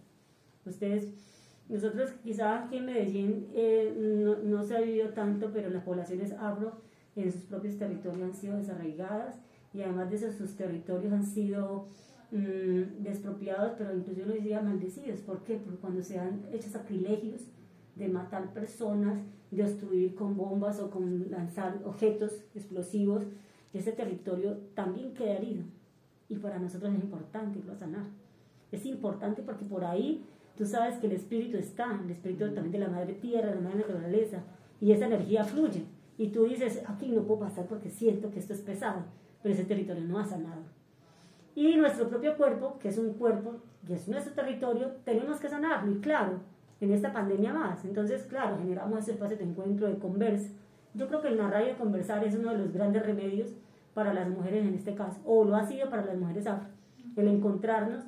Ustedes, 0.65 1.09
nosotros 1.69 2.13
quizás 2.23 2.65
aquí 2.65 2.79
en 2.79 2.87
Medellín 2.87 3.49
eh, 3.55 3.95
no, 4.25 4.37
no, 4.37 4.63
se 4.63 4.77
ha 4.77 4.81
vivido 4.81 5.11
tanto, 5.11 5.51
pero 5.53 5.69
las 5.71 5.85
poblaciones 5.85 6.33
afro 6.33 6.81
en 7.17 7.31
sus 7.31 7.43
propios 7.43 7.79
territorios 7.79 8.23
han 8.23 8.35
sido 8.35 8.57
desarraigadas 8.57 9.37
y 9.73 9.83
además 9.83 10.11
de 10.11 10.17
eso 10.17 10.33
sus 10.33 10.57
territorios 10.57 11.13
han 11.13 11.27
sido 11.27 11.89
mmm, 12.35 13.03
despropiados, 13.03 13.73
pero 13.79 13.95
incluso 13.95 14.21
yo 14.21 14.27
lo 14.27 14.35
decía 14.35 14.61
maldecidos. 14.61 15.21
¿Por 15.21 15.43
qué? 15.45 15.57
Porque 15.57 15.79
cuando 15.79 16.03
se 16.03 16.19
han 16.19 16.43
hecho 16.53 16.69
sacrilegios 16.69 17.43
de 17.95 18.09
matar 18.09 18.53
personas, 18.53 19.19
de 19.51 19.63
obstruir 19.63 20.15
con 20.15 20.37
bombas 20.37 20.81
o 20.81 20.91
con 20.91 21.31
lanzar 21.31 21.81
objetos 21.85 22.45
explosivos, 22.55 23.25
ese 23.73 23.93
territorio 23.93 24.59
también 24.75 25.15
queda 25.15 25.35
herido. 25.35 25.63
Y 26.29 26.37
para 26.37 26.59
nosotros 26.59 26.93
es 26.93 27.03
importante 27.03 27.61
irlo 27.61 27.73
a 27.73 27.77
sanar. 27.77 28.05
Es 28.73 28.85
importante 28.87 29.43
porque 29.43 29.65
por 29.65 29.85
ahí 29.85 30.25
tú 30.57 30.67
sabes 30.67 30.97
que 30.97 31.07
el 31.07 31.13
espíritu 31.13 31.57
está, 31.57 32.01
el 32.03 32.11
espíritu 32.11 32.53
también 32.53 32.73
de 32.73 32.79
la 32.79 32.89
madre 32.89 33.15
tierra, 33.15 33.51
de 33.51 33.57
la 33.57 33.61
madre 33.61 33.79
naturaleza, 33.79 34.43
y 34.81 34.93
esa 34.93 35.07
energía 35.07 35.45
fluye. 35.45 35.85
Y 36.19 36.29
tú 36.29 36.45
dices, 36.45 36.83
aquí 36.87 37.09
no 37.09 37.23
puedo 37.23 37.41
pasar 37.41 37.67
porque 37.67 37.91
siento 37.91 38.31
que 38.31 38.39
esto 38.41 38.53
es 38.53 38.61
pesado, 38.61 39.05
pero 39.43 39.55
ese 39.55 39.65
territorio 39.65 40.05
no 40.05 40.19
ha 40.19 40.25
sanado. 40.25 40.63
Y 41.55 41.77
nuestro 41.77 42.09
propio 42.09 42.37
cuerpo, 42.37 42.79
que 42.81 42.89
es 42.89 42.99
un 42.99 43.15
cuerpo, 43.15 43.57
que 43.87 43.95
es 43.95 44.09
nuestro 44.09 44.33
territorio, 44.35 44.89
tenemos 45.05 45.39
que 45.39 45.49
sanarlo, 45.49 45.93
y 45.93 46.01
claro, 46.01 46.41
en 46.81 46.93
esta 46.93 47.13
pandemia 47.13 47.53
más. 47.53 47.85
Entonces, 47.85 48.25
claro, 48.25 48.59
generamos 48.59 49.01
ese 49.01 49.13
espacio 49.13 49.37
de 49.37 49.45
encuentro, 49.45 49.87
de 49.87 49.99
conversa. 49.99 50.51
Yo 50.95 51.07
creo 51.09 51.21
que 51.21 51.29
el 51.29 51.39
narrar 51.39 51.69
y 51.69 51.75
conversar 51.75 52.25
es 52.25 52.35
uno 52.35 52.51
de 52.51 52.59
los 52.59 52.73
grandes 52.73 53.05
remedios 53.05 53.51
para 53.95 54.13
las 54.13 54.29
mujeres 54.29 54.67
en 54.67 54.75
este 54.75 54.95
caso, 54.95 55.21
o 55.25 55.45
lo 55.45 55.57
ha 55.57 55.65
sido 55.65 55.89
para 55.91 56.05
las 56.05 56.17
mujeres 56.17 56.47
afro. 56.47 56.69
El 57.17 57.29
encontrarnos, 57.29 58.05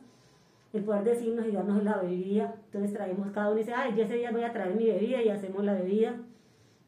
el 0.72 0.82
poder 0.82 1.04
decirnos 1.04 1.46
y 1.46 1.52
darnos 1.52 1.82
la 1.84 1.98
bebida. 1.98 2.54
Entonces 2.66 2.92
traemos, 2.92 3.30
cada 3.30 3.48
uno 3.48 3.58
dice, 3.58 3.72
ay, 3.72 3.94
yo 3.96 4.02
ese 4.02 4.14
día 4.14 4.32
voy 4.32 4.42
a 4.42 4.52
traer 4.52 4.74
mi 4.74 4.86
bebida 4.86 5.22
y 5.22 5.28
hacemos 5.28 5.64
la 5.64 5.74
bebida, 5.74 6.16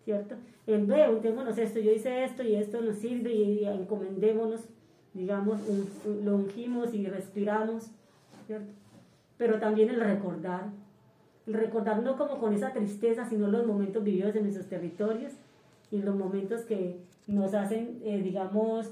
¿cierto? 0.04 0.34
El 0.66 0.86
veo, 0.86 1.12
untémonos 1.12 1.56
esto, 1.58 1.78
yo 1.78 1.92
hice 1.92 2.24
esto 2.24 2.42
y 2.42 2.56
esto 2.56 2.80
nos 2.80 2.96
sirve 2.96 3.32
y, 3.32 3.60
y 3.60 3.64
encomendémonos, 3.64 4.68
digamos, 5.18 5.58
un, 5.66 6.24
lo 6.24 6.36
ungimos 6.36 6.94
y 6.94 7.06
respiramos, 7.06 7.90
¿cierto? 8.46 8.72
Pero 9.36 9.58
también 9.58 9.90
el 9.90 10.00
recordar, 10.00 10.70
el 11.46 11.54
recordar 11.54 12.02
no 12.02 12.16
como 12.16 12.38
con 12.38 12.54
esa 12.54 12.72
tristeza, 12.72 13.28
sino 13.28 13.48
los 13.48 13.66
momentos 13.66 14.04
vividos 14.04 14.34
en 14.36 14.44
nuestros 14.44 14.68
territorios 14.68 15.32
y 15.90 15.98
los 15.98 16.14
momentos 16.14 16.62
que 16.62 17.00
nos 17.26 17.52
hacen, 17.54 18.00
eh, 18.04 18.22
digamos, 18.22 18.90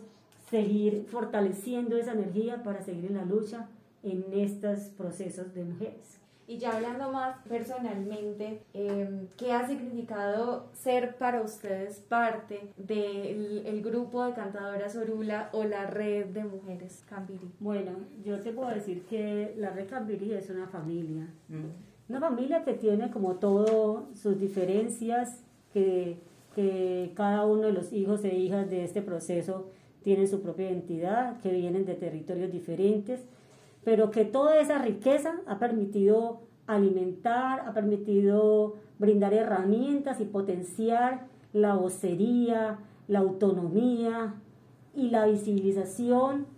seguir 0.51 1.07
fortaleciendo 1.09 1.97
esa 1.97 2.12
energía 2.12 2.62
para 2.62 2.83
seguir 2.83 3.07
en 3.07 3.17
la 3.17 3.25
lucha 3.25 3.69
en 4.03 4.25
estos 4.33 4.81
procesos 4.97 5.55
de 5.55 5.65
mujeres. 5.65 6.19
Y 6.48 6.59
ya 6.59 6.76
hablando 6.76 7.11
más 7.11 7.37
personalmente, 7.48 8.62
eh, 8.72 9.26
¿qué 9.37 9.52
ha 9.52 9.66
significado 9.66 10.68
ser 10.72 11.16
para 11.16 11.42
ustedes 11.42 11.98
parte 11.98 12.70
del 12.76 13.66
el 13.66 13.82
grupo 13.82 14.24
de 14.24 14.32
cantadoras 14.32 14.94
Orula 14.94 15.50
o 15.52 15.64
la 15.64 15.87
red 15.87 16.26
de 16.26 16.44
mujeres 16.44 17.04
Cambiri? 17.09 17.50
Bueno, 17.59 17.92
yo 18.24 18.38
te 18.40 18.52
puedo 18.52 18.70
decir 18.70 19.02
que 19.06 19.54
la 19.56 19.70
red 19.70 19.88
Cambiri 19.88 20.35
es 20.35 20.48
una 20.48 20.68
familia. 20.68 21.26
Mm. 21.48 22.11
Una 22.11 22.20
familia 22.20 22.62
que 22.62 22.74
tiene 22.74 23.11
como 23.11 23.35
todo 23.37 24.06
sus 24.14 24.38
diferencias, 24.38 25.42
que, 25.72 26.18
que 26.54 27.12
cada 27.16 27.44
uno 27.44 27.62
de 27.62 27.72
los 27.72 27.92
hijos 27.92 28.24
e 28.24 28.37
hijas 28.37 28.70
de 28.70 28.85
este 28.85 29.02
proceso 29.02 29.66
tienen 30.04 30.28
su 30.28 30.40
propia 30.40 30.70
identidad, 30.70 31.40
que 31.40 31.50
vienen 31.50 31.85
de 31.85 31.94
territorios 31.94 32.52
diferentes 32.52 33.26
pero 33.87 34.11
que 34.11 34.25
toda 34.25 34.59
esa 34.59 34.79
riqueza 34.79 35.37
ha 35.46 35.61
permitido 35.61 36.40
alimentar, 36.66 37.61
ha 37.61 37.72
permitido 37.72 38.75
brindar 38.99 39.33
herramientas 39.33 40.20
y 40.20 40.25
potenciar 40.25 41.29
la 41.53 41.77
vocería, 41.77 42.81
la 43.07 43.20
autonomía 43.20 44.35
y 44.92 45.11
la 45.11 45.27
visibilización 45.27 46.49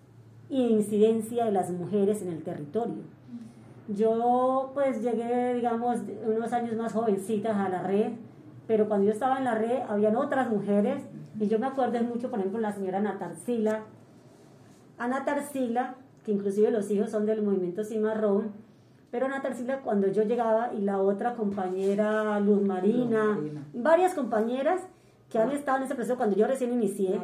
e 0.49 0.57
incidencia 0.57 1.45
de 1.45 1.53
las 1.53 1.71
mujeres 1.71 2.23
en 2.23 2.29
el 2.29 2.43
territorio. 2.43 3.03
Yo 3.89 4.71
pues 4.73 5.03
llegué, 5.03 5.53
digamos, 5.53 5.99
unos 6.27 6.51
años 6.55 6.77
más 6.77 6.95
jovencitas 6.95 7.59
a 7.59 7.69
la 7.69 7.83
red, 7.83 8.13
pero 8.67 8.89
cuando 8.89 9.05
yo 9.05 9.13
estaba 9.13 9.37
en 9.37 9.45
la 9.45 9.55
red 9.55 9.81
habían 9.87 10.17
otras 10.17 10.49
mujeres 10.49 11.03
y 11.39 11.47
yo 11.47 11.59
me 11.59 11.67
acuerdo 11.67 12.03
mucho, 12.05 12.31
por 12.31 12.39
ejemplo, 12.39 12.59
la 12.59 12.73
señora 12.73 13.01
Ana 13.01 13.19
Tarsila. 13.19 13.83
Ana 14.97 15.27
Tarsila 15.27 15.97
que 16.29 16.35
inclusive 16.35 16.71
los 16.71 16.91
hijos 16.91 17.11
son 17.11 17.25
del 17.25 17.41
movimiento 17.41 17.83
Cimarrón, 17.83 18.53
pero 19.11 19.25
Ana 19.25 19.41
Tarsila 19.41 19.81
cuando 19.81 20.09
yo 20.09 20.25
llegaba 20.25 20.75
y 20.75 20.83
la 20.83 21.01
otra 21.01 21.35
compañera 21.35 22.39
Luz 22.41 22.61
Marina, 22.61 23.39
varias 23.73 24.13
compañeras 24.13 24.83
que 25.31 25.39
han 25.39 25.51
estado 25.53 25.79
en 25.79 25.85
ese 25.85 25.95
proceso 25.95 26.19
cuando 26.19 26.37
yo 26.37 26.47
recién 26.47 26.71
inicié, 26.71 27.19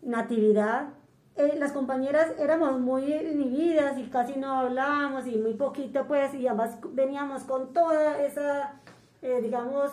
Natividad, 0.00 0.94
eh, 1.36 1.56
las 1.58 1.72
compañeras 1.72 2.32
éramos 2.38 2.80
muy 2.80 3.12
inhibidas 3.12 3.98
y 3.98 4.04
casi 4.04 4.38
no 4.38 4.50
hablábamos 4.50 5.26
y 5.26 5.36
muy 5.36 5.52
poquito 5.52 6.06
pues 6.08 6.32
y 6.34 6.46
además 6.46 6.78
veníamos 6.94 7.42
con 7.42 7.74
toda 7.74 8.24
esa, 8.24 8.80
eh, 9.20 9.40
digamos, 9.42 9.90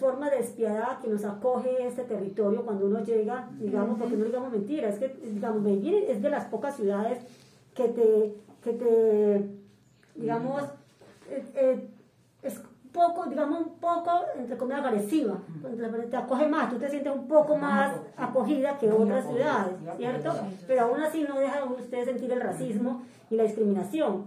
forma 0.00 0.30
despiadada 0.30 0.98
que 1.00 1.08
nos 1.08 1.24
acoge 1.24 1.86
este 1.86 2.02
territorio 2.02 2.64
cuando 2.64 2.86
uno 2.86 3.04
llega, 3.04 3.48
digamos, 3.52 3.98
porque 4.00 4.16
no 4.16 4.24
digamos 4.24 4.50
mentiras, 4.50 4.94
es 4.94 4.98
que, 4.98 5.28
digamos, 5.30 5.62
Medellín 5.62 6.04
es 6.08 6.20
de 6.20 6.28
las 6.28 6.46
pocas 6.46 6.74
ciudades 6.74 7.18
que 7.78 7.88
te, 7.90 8.34
que 8.60 8.72
te 8.72 9.58
digamos, 10.16 10.64
eh, 11.30 11.44
eh, 11.54 11.88
es 12.42 12.60
poco, 12.92 13.26
digamos, 13.26 13.60
un 13.60 13.78
poco, 13.78 14.10
entre 14.36 14.56
comillas, 14.56 14.84
agresiva. 14.84 15.36
Te 16.10 16.16
acoge 16.16 16.48
más, 16.48 16.70
tú 16.70 16.78
te 16.78 16.90
sientes 16.90 17.12
un 17.14 17.28
poco 17.28 17.56
más 17.56 17.92
acogida 18.16 18.76
que 18.78 18.90
otras 18.90 19.28
ciudades, 19.28 19.74
¿cierto? 19.96 20.34
Pero 20.66 20.82
aún 20.82 21.00
así 21.00 21.22
no 21.22 21.38
deja 21.38 21.62
usted 21.64 22.04
sentir 22.04 22.32
el 22.32 22.40
racismo 22.40 23.02
y 23.30 23.36
la 23.36 23.44
discriminación. 23.44 24.24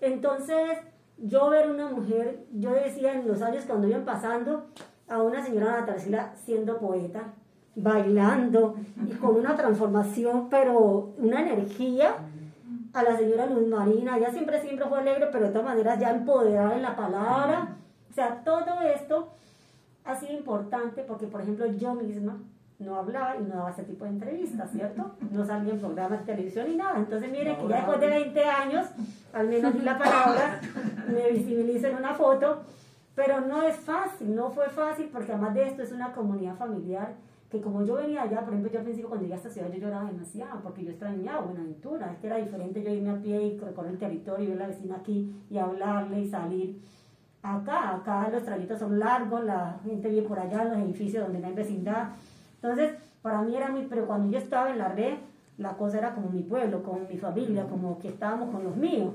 Entonces, 0.00 0.78
yo 1.18 1.48
ver 1.50 1.70
una 1.70 1.90
mujer, 1.90 2.44
yo 2.52 2.72
decía 2.72 3.12
en 3.12 3.28
los 3.28 3.40
años 3.40 3.66
cuando 3.66 3.86
iban 3.86 4.04
pasando 4.04 4.66
a 5.08 5.22
una 5.22 5.44
señora 5.44 5.80
Natalia 5.80 6.32
siendo 6.44 6.78
poeta, 6.78 7.34
bailando 7.76 8.74
y 9.06 9.12
con 9.12 9.36
una 9.36 9.54
transformación, 9.54 10.48
pero 10.50 11.12
una 11.18 11.42
energía 11.42 12.16
a 12.92 13.02
la 13.02 13.16
señora 13.16 13.46
Luz 13.46 13.68
Marina, 13.68 14.16
ella 14.16 14.30
siempre, 14.30 14.60
siempre 14.60 14.86
fue 14.86 14.98
alegre, 14.98 15.28
pero 15.30 15.46
de 15.46 15.50
todas 15.50 15.66
maneras 15.66 15.98
ya 15.98 16.10
empoderada 16.10 16.74
en 16.74 16.82
la 16.82 16.96
palabra. 16.96 17.76
O 18.10 18.12
sea, 18.12 18.42
todo 18.44 18.80
esto 18.82 19.28
ha 20.04 20.16
sido 20.16 20.32
importante 20.32 21.02
porque, 21.02 21.26
por 21.26 21.40
ejemplo, 21.40 21.66
yo 21.66 21.94
misma 21.94 22.38
no 22.80 22.96
hablaba 22.96 23.36
y 23.36 23.42
no 23.42 23.56
daba 23.56 23.70
ese 23.70 23.82
tipo 23.82 24.04
de 24.04 24.10
entrevistas, 24.10 24.70
¿cierto? 24.70 25.10
No 25.30 25.44
salía 25.44 25.74
en 25.74 25.80
programas 25.80 26.20
de 26.20 26.32
televisión 26.32 26.66
ni 26.66 26.76
nada. 26.76 26.96
Entonces, 26.96 27.30
mire 27.30 27.56
que 27.58 27.68
ya 27.68 27.76
después 27.76 28.00
de 28.00 28.08
20 28.08 28.44
años, 28.44 28.86
al 29.34 29.48
menos 29.48 29.74
la 29.82 29.98
palabra, 29.98 30.60
me 31.06 31.30
visibilizo 31.30 31.88
en 31.88 31.96
una 31.96 32.14
foto, 32.14 32.62
pero 33.14 33.42
no 33.42 33.62
es 33.62 33.76
fácil, 33.76 34.34
no 34.34 34.50
fue 34.50 34.70
fácil 34.70 35.10
porque 35.12 35.32
además 35.32 35.54
de 35.54 35.68
esto 35.68 35.82
es 35.82 35.92
una 35.92 36.12
comunidad 36.12 36.56
familiar 36.56 37.12
que 37.50 37.60
como 37.60 37.84
yo 37.84 37.94
venía 37.94 38.22
allá, 38.22 38.42
por 38.42 38.54
ejemplo, 38.54 38.70
yo 38.70 38.78
al 38.78 38.84
principio 38.84 39.08
cuando 39.08 39.24
llegué 39.24 39.34
a 39.34 39.38
esta 39.38 39.50
ciudad 39.50 39.72
yo 39.72 39.80
lloraba 39.80 40.08
demasiado 40.08 40.60
porque 40.62 40.84
yo 40.84 40.90
extrañaba 40.90 41.40
Buenaventura, 41.40 42.12
es 42.12 42.18
que 42.18 42.28
era 42.28 42.36
diferente 42.36 42.82
yo 42.82 42.90
irme 42.90 43.10
a 43.10 43.20
pie 43.20 43.42
y 43.42 43.58
recorrer 43.58 43.90
el 43.90 43.98
territorio 43.98 44.44
y 44.44 44.48
ver 44.50 44.58
la 44.58 44.66
vecina 44.68 44.96
aquí 44.96 45.34
y 45.50 45.58
hablarle 45.58 46.20
y 46.20 46.28
salir. 46.28 46.80
Acá, 47.42 47.96
acá 47.96 48.28
los 48.30 48.44
trayectos 48.44 48.78
son 48.78 48.98
largos, 48.98 49.42
la 49.42 49.80
gente 49.82 50.08
vive 50.08 50.22
por 50.22 50.38
allá, 50.38 50.64
los 50.64 50.76
edificios 50.76 51.24
donde 51.24 51.40
no 51.40 51.48
hay 51.48 51.54
vecindad. 51.54 52.10
Entonces, 52.62 52.94
para 53.20 53.42
mí 53.42 53.56
era 53.56 53.68
muy, 53.68 53.86
pero 53.86 54.06
cuando 54.06 54.30
yo 54.30 54.38
estaba 54.38 54.70
en 54.70 54.78
la 54.78 54.88
red, 54.88 55.14
la 55.58 55.76
cosa 55.76 55.98
era 55.98 56.14
como 56.14 56.28
mi 56.30 56.42
pueblo, 56.42 56.82
como 56.84 57.00
mi 57.00 57.16
familia, 57.16 57.66
como 57.66 57.98
que 57.98 58.08
estábamos 58.08 58.50
con 58.50 58.62
los 58.62 58.76
míos. 58.76 59.14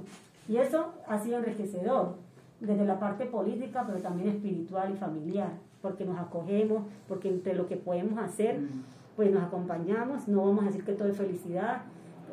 Y 0.50 0.58
eso 0.58 0.94
ha 1.08 1.18
sido 1.20 1.38
enriquecedor, 1.38 2.16
desde 2.60 2.86
la 2.86 3.00
parte 3.00 3.26
política, 3.26 3.84
pero 3.86 4.00
también 4.00 4.30
espiritual 4.30 4.92
y 4.92 4.98
familiar 4.98 5.52
porque 5.86 6.04
nos 6.04 6.18
acogemos, 6.18 6.82
porque 7.08 7.30
entre 7.30 7.54
lo 7.54 7.68
que 7.68 7.78
podemos 7.78 8.18
hacer, 8.18 8.60
pues 9.16 9.32
nos 9.32 9.44
acompañamos, 9.44 10.28
no 10.28 10.44
vamos 10.44 10.64
a 10.64 10.68
decir 10.70 10.84
que 10.84 10.94
todo 10.94 11.08
es 11.10 11.16
felicidad, 11.16 11.84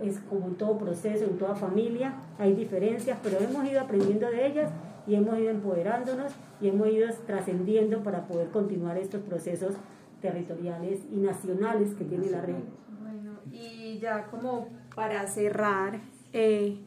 es 0.02 0.18
como 0.20 0.46
en 0.46 0.54
todo 0.54 0.78
proceso, 0.78 1.26
en 1.26 1.36
toda 1.36 1.54
familia, 1.54 2.14
hay 2.38 2.54
diferencias, 2.54 3.18
pero 3.22 3.38
hemos 3.38 3.70
ido 3.70 3.82
aprendiendo 3.82 4.30
de 4.30 4.46
ellas 4.46 4.70
y 5.06 5.16
hemos 5.16 5.38
ido 5.38 5.50
empoderándonos 5.50 6.32
y 6.62 6.68
hemos 6.68 6.88
ido 6.88 7.10
trascendiendo 7.26 8.02
para 8.02 8.26
poder 8.26 8.48
continuar 8.48 8.96
estos 8.96 9.20
procesos 9.20 9.74
territoriales 10.22 11.00
y 11.12 11.16
nacionales 11.16 11.92
que 11.92 12.04
tiene 12.04 12.30
la 12.30 12.40
red. 12.40 12.54
Bueno, 13.02 13.32
y 13.52 13.98
ya 13.98 14.28
como 14.30 14.68
para 14.94 15.26
cerrar, 15.26 16.00
eh, 16.32 16.78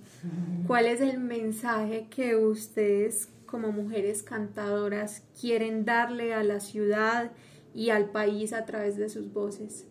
¿Cuál 0.65 0.87
es 0.87 1.01
el 1.01 1.19
mensaje 1.19 2.07
que 2.09 2.35
ustedes 2.35 3.29
como 3.45 3.71
mujeres 3.71 4.23
cantadoras 4.23 5.23
quieren 5.39 5.85
darle 5.85 6.33
a 6.33 6.43
la 6.43 6.59
ciudad 6.59 7.31
y 7.73 7.89
al 7.89 8.09
país 8.09 8.53
a 8.53 8.65
través 8.65 8.97
de 8.97 9.09
sus 9.09 9.31
voces? 9.33 9.87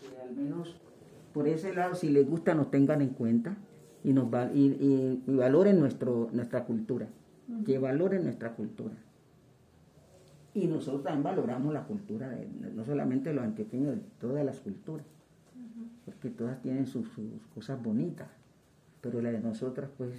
Que 0.00 0.20
al 0.20 0.34
menos 0.34 0.80
por 1.32 1.46
ese 1.46 1.72
lado, 1.72 1.94
si 1.94 2.08
les 2.08 2.28
gusta, 2.28 2.54
nos 2.54 2.70
tengan 2.70 3.00
en 3.02 3.10
cuenta 3.10 3.56
y, 4.02 4.12
nos 4.12 4.26
y, 4.52 5.22
valoren 5.26 5.78
nuestro, 5.78 6.28
nuestra 6.32 6.64
cultura, 6.64 7.06
que 7.64 7.78
valoren 7.78 8.24
nuestra 8.24 8.54
cultura. 8.54 8.94
Y 10.52 10.66
nosotros 10.66 11.04
también 11.04 11.22
valoramos 11.22 11.72
la 11.72 11.84
cultura, 11.84 12.28
de, 12.28 12.48
no 12.74 12.84
solamente 12.84 13.32
los 13.32 13.44
antioqueños, 13.44 13.94
de 13.94 14.02
todas 14.20 14.44
las 14.44 14.58
culturas, 14.58 15.06
porque 16.04 16.30
todas 16.30 16.60
tienen 16.62 16.86
sus, 16.86 17.08
cosas 17.54 17.80
bonitas, 17.80 18.28
pero 19.00 19.22
la 19.22 19.30
de 19.30 19.40
nosotras 19.40 19.88
pues 19.96 20.10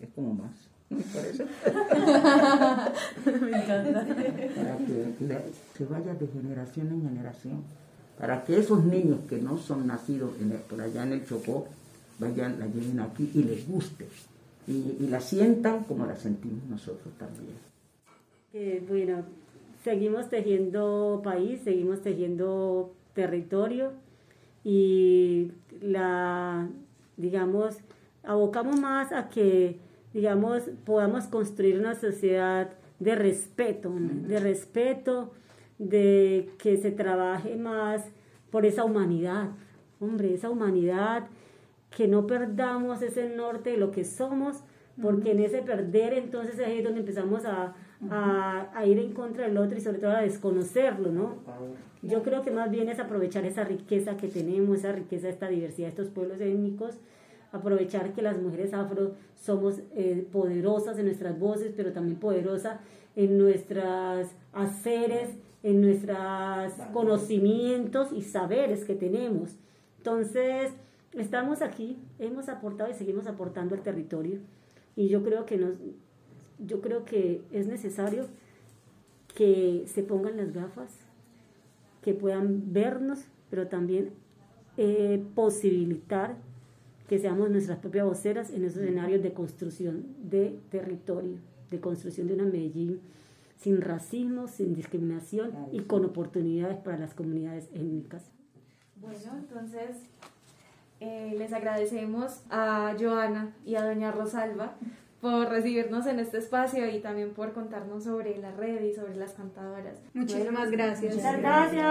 es 0.00 0.10
como 0.10 0.34
más. 0.34 0.68
Por 1.12 1.24
eso. 1.24 1.44
Me 3.40 3.62
encanta. 3.62 4.06
Para 4.54 4.76
que 4.78 5.14
se 5.76 5.84
vaya 5.84 6.14
de 6.14 6.26
generación 6.26 6.88
en 6.88 7.02
generación, 7.08 7.62
para 8.18 8.44
que 8.44 8.58
esos 8.58 8.84
niños 8.84 9.20
que 9.28 9.38
no 9.38 9.56
son 9.58 9.86
nacidos 9.86 10.32
por 10.68 10.80
allá 10.80 11.04
en 11.04 11.12
el 11.12 11.26
Chocó, 11.26 11.66
vayan, 12.18 12.58
la 12.58 12.66
lleven 12.66 13.00
aquí 13.00 13.30
y 13.34 13.42
les 13.42 13.68
guste, 13.68 14.06
y, 14.66 14.96
y 15.00 15.06
la 15.08 15.20
sientan 15.20 15.84
como 15.84 16.06
la 16.06 16.16
sentimos 16.16 16.64
nosotros 16.68 17.12
también. 17.18 17.56
bueno, 18.86 19.24
seguimos 19.82 20.28
tejiendo 20.28 21.20
país, 21.24 21.60
seguimos 21.64 22.02
tejiendo 22.02 22.92
territorio 23.14 23.92
y 24.64 25.50
la, 25.80 26.68
digamos, 27.16 27.76
abocamos 28.22 28.78
más 28.80 29.12
a 29.12 29.28
que, 29.28 29.78
digamos, 30.14 30.62
podamos 30.84 31.24
construir 31.24 31.78
una 31.78 31.94
sociedad 31.94 32.70
de 32.98 33.14
respeto, 33.14 33.92
de 33.98 34.38
respeto, 34.38 35.32
de 35.78 36.50
que 36.58 36.76
se 36.76 36.90
trabaje 36.90 37.56
más 37.56 38.04
por 38.50 38.66
esa 38.66 38.84
humanidad, 38.84 39.50
hombre, 40.00 40.34
esa 40.34 40.50
humanidad, 40.50 41.24
que 41.96 42.08
no 42.08 42.26
perdamos 42.26 43.02
ese 43.02 43.28
norte 43.34 43.70
de 43.70 43.76
lo 43.76 43.90
que 43.90 44.04
somos, 44.04 44.62
porque 45.00 45.32
en 45.32 45.40
ese 45.40 45.62
perder 45.62 46.12
entonces 46.14 46.58
es 46.58 46.66
ahí 46.66 46.82
donde 46.82 47.00
empezamos 47.00 47.44
a, 47.44 47.74
a, 48.10 48.86
ir 48.86 48.98
en 48.98 49.12
contra 49.12 49.46
del 49.46 49.56
otro 49.56 49.76
y 49.76 49.80
sobre 49.80 49.98
todo 49.98 50.12
a 50.12 50.22
desconocerlo, 50.22 51.10
¿no? 51.10 51.36
Yo 52.02 52.22
creo 52.22 52.42
que 52.42 52.50
más 52.50 52.70
bien 52.70 52.88
es 52.88 52.98
aprovechar 52.98 53.44
esa 53.44 53.64
riqueza 53.64 54.16
que 54.16 54.28
tenemos, 54.28 54.78
esa 54.78 54.92
riqueza, 54.92 55.28
esta 55.28 55.48
diversidad 55.48 55.86
de 55.86 55.90
estos 55.90 56.08
pueblos 56.08 56.40
étnicos, 56.40 56.98
aprovechar 57.52 58.14
que 58.14 58.22
las 58.22 58.40
mujeres 58.40 58.74
afro 58.74 59.12
somos 59.36 59.80
eh, 59.94 60.26
poderosas 60.32 60.98
en 60.98 61.04
nuestras 61.04 61.38
voces, 61.38 61.72
pero 61.76 61.92
también 61.92 62.18
poderosas 62.18 62.80
en 63.14 63.38
nuestros 63.38 64.28
haceres, 64.52 65.28
en 65.62 65.80
nuestros 65.82 66.72
conocimientos 66.92 68.10
y 68.12 68.22
saberes 68.22 68.84
que 68.84 68.94
tenemos. 68.94 69.56
Entonces, 69.98 70.72
estamos 71.12 71.62
aquí, 71.62 71.98
hemos 72.18 72.48
aportado 72.48 72.90
y 72.90 72.94
seguimos 72.94 73.26
aportando 73.26 73.74
al 73.74 73.82
territorio 73.82 74.40
y 74.96 75.08
yo 75.08 75.22
creo 75.22 75.46
que 75.46 75.58
nos, 75.58 75.74
yo 76.58 76.80
creo 76.80 77.04
que 77.04 77.42
es 77.52 77.66
necesario 77.66 78.26
que 79.34 79.84
se 79.86 80.02
pongan 80.02 80.36
las 80.36 80.52
gafas, 80.52 80.90
que 82.02 82.14
puedan 82.14 82.72
vernos, 82.72 83.26
pero 83.50 83.68
también 83.68 84.10
eh, 84.76 85.22
posibilitar 85.34 86.36
que 87.12 87.18
seamos 87.18 87.50
nuestras 87.50 87.78
propias 87.78 88.06
voceras 88.06 88.48
en 88.48 88.64
esos 88.64 88.80
escenarios 88.80 89.22
de 89.22 89.34
construcción 89.34 90.06
de 90.30 90.58
territorio, 90.70 91.36
de 91.70 91.78
construcción 91.78 92.26
de 92.26 92.32
una 92.32 92.44
Medellín 92.44 93.02
sin 93.58 93.82
racismo, 93.82 94.48
sin 94.48 94.74
discriminación 94.74 95.50
y 95.72 95.80
con 95.80 96.06
oportunidades 96.06 96.78
para 96.78 96.96
las 96.96 97.12
comunidades 97.12 97.68
étnicas. 97.74 98.22
Bueno, 98.96 99.18
entonces 99.36 99.98
eh, 101.00 101.34
les 101.36 101.52
agradecemos 101.52 102.40
a 102.48 102.96
Joana 102.98 103.52
y 103.66 103.74
a 103.74 103.84
doña 103.84 104.10
Rosalba 104.10 104.72
por 105.20 105.50
recibirnos 105.50 106.06
en 106.06 106.18
este 106.18 106.38
espacio 106.38 106.88
y 106.88 107.00
también 107.00 107.34
por 107.34 107.52
contarnos 107.52 108.04
sobre 108.04 108.38
la 108.38 108.52
red 108.52 108.80
y 108.84 108.94
sobre 108.94 109.16
las 109.16 109.34
cantadoras. 109.34 109.98
Muchísimas 110.14 110.70
gracias. 110.70 111.14
Muchas 111.14 111.38
gracias. 111.38 111.84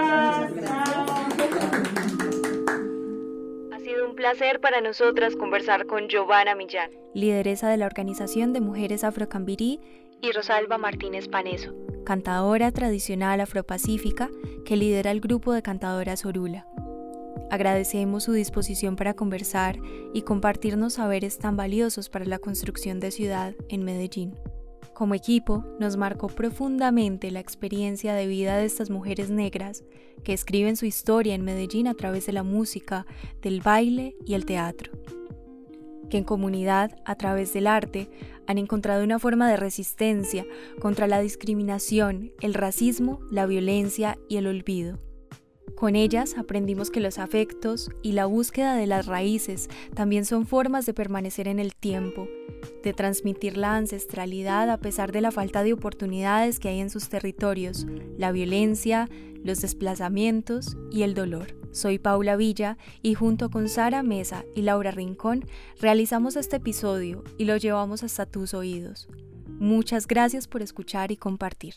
Ha 0.67 2.50
sido 3.91 4.08
un 4.08 4.15
placer 4.15 4.62
para 4.62 4.80
nosotras 4.80 5.36
conversar 5.36 5.86
con 5.86 6.08
Giovanna 6.08 6.56
Millán, 6.56 6.91
lideresa 7.13 7.69
de 7.69 7.77
la 7.77 7.88
Organización 7.88 8.54
de 8.54 8.62
Mujeres 8.62 9.04
Afrocambirí, 9.04 9.80
y 10.21 10.32
Rosalba 10.32 10.77
Martínez 10.77 11.27
Paneso, 11.27 11.73
cantadora 12.06 12.71
tradicional 12.71 13.41
afropacífica 13.41 14.30
que 14.65 14.77
lidera 14.77 15.12
el 15.12 15.19
grupo 15.19 15.51
de 15.51 15.62
cantadoras 15.62 16.25
Orula. 16.25 16.67
Agradecemos 17.49 18.23
su 18.23 18.34
disposición 18.34 18.95
para 18.95 19.13
conversar 19.13 19.77
y 20.13 20.21
compartirnos 20.21 20.93
saberes 20.93 21.38
tan 21.38 21.58
valiosos 21.58 22.08
para 22.08 22.25
la 22.25 22.39
construcción 22.39 22.99
de 22.99 23.12
ciudad 23.12 23.56
en 23.67 23.84
Medellín. 23.84 24.36
Como 25.01 25.15
equipo, 25.15 25.65
nos 25.79 25.97
marcó 25.97 26.27
profundamente 26.27 27.31
la 27.31 27.39
experiencia 27.39 28.13
de 28.13 28.27
vida 28.27 28.57
de 28.57 28.65
estas 28.65 28.91
mujeres 28.91 29.31
negras 29.31 29.83
que 30.23 30.31
escriben 30.31 30.77
su 30.77 30.85
historia 30.85 31.33
en 31.33 31.43
Medellín 31.43 31.87
a 31.87 31.95
través 31.95 32.27
de 32.27 32.33
la 32.33 32.43
música, 32.43 33.07
del 33.41 33.61
baile 33.61 34.15
y 34.27 34.35
el 34.35 34.45
teatro. 34.45 34.91
Que 36.11 36.19
en 36.19 36.23
comunidad, 36.23 37.01
a 37.03 37.15
través 37.15 37.51
del 37.51 37.65
arte, 37.65 38.11
han 38.45 38.59
encontrado 38.59 39.03
una 39.03 39.17
forma 39.17 39.49
de 39.49 39.57
resistencia 39.57 40.45
contra 40.79 41.07
la 41.07 41.19
discriminación, 41.19 42.31
el 42.39 42.53
racismo, 42.53 43.21
la 43.31 43.47
violencia 43.47 44.19
y 44.29 44.37
el 44.37 44.45
olvido 44.45 44.99
con 45.75 45.95
ellas 45.95 46.36
aprendimos 46.38 46.91
que 46.91 46.99
los 46.99 47.17
afectos 47.17 47.89
y 48.01 48.13
la 48.13 48.25
búsqueda 48.25 48.75
de 48.75 48.88
las 48.88 49.05
raíces 49.05 49.69
también 49.93 50.25
son 50.25 50.45
formas 50.45 50.86
de 50.86 50.93
permanecer 50.93 51.47
en 51.47 51.60
el 51.60 51.75
tiempo, 51.75 52.27
de 52.84 52.93
transmitir 52.93 53.57
la 53.57 53.75
ancestralidad 53.75 54.69
a 54.69 54.77
pesar 54.77 55.12
de 55.12 55.21
la 55.21 55.31
falta 55.31 55.63
de 55.63 55.73
oportunidades 55.73 56.60
que 56.60 56.69
hay 56.69 56.79
en 56.79 56.89
sus 56.89 57.10
territorios, 57.10 57.88
la 58.17 58.31
violencia, 58.31 59.10
los 59.43 59.62
desplazamientos 59.62 60.77
y 60.91 61.03
el 61.03 61.13
dolor. 61.13 61.55
Soy 61.71 61.99
Paula 61.99 62.36
Villa 62.36 62.77
y 63.01 63.13
junto 63.13 63.49
con 63.49 63.69
Sara 63.69 64.03
Mesa 64.03 64.45
y 64.55 64.62
Laura 64.62 64.91
Rincón 64.91 65.45
realizamos 65.79 66.36
este 66.36 66.57
episodio 66.57 67.23
y 67.38 67.45
lo 67.45 67.57
llevamos 67.57 68.03
hasta 68.03 68.25
tus 68.25 68.53
oídos. 68.53 69.07
Muchas 69.47 70.07
gracias 70.07 70.47
por 70.47 70.62
escuchar 70.62 71.12
y 71.12 71.17
compartir. 71.17 71.75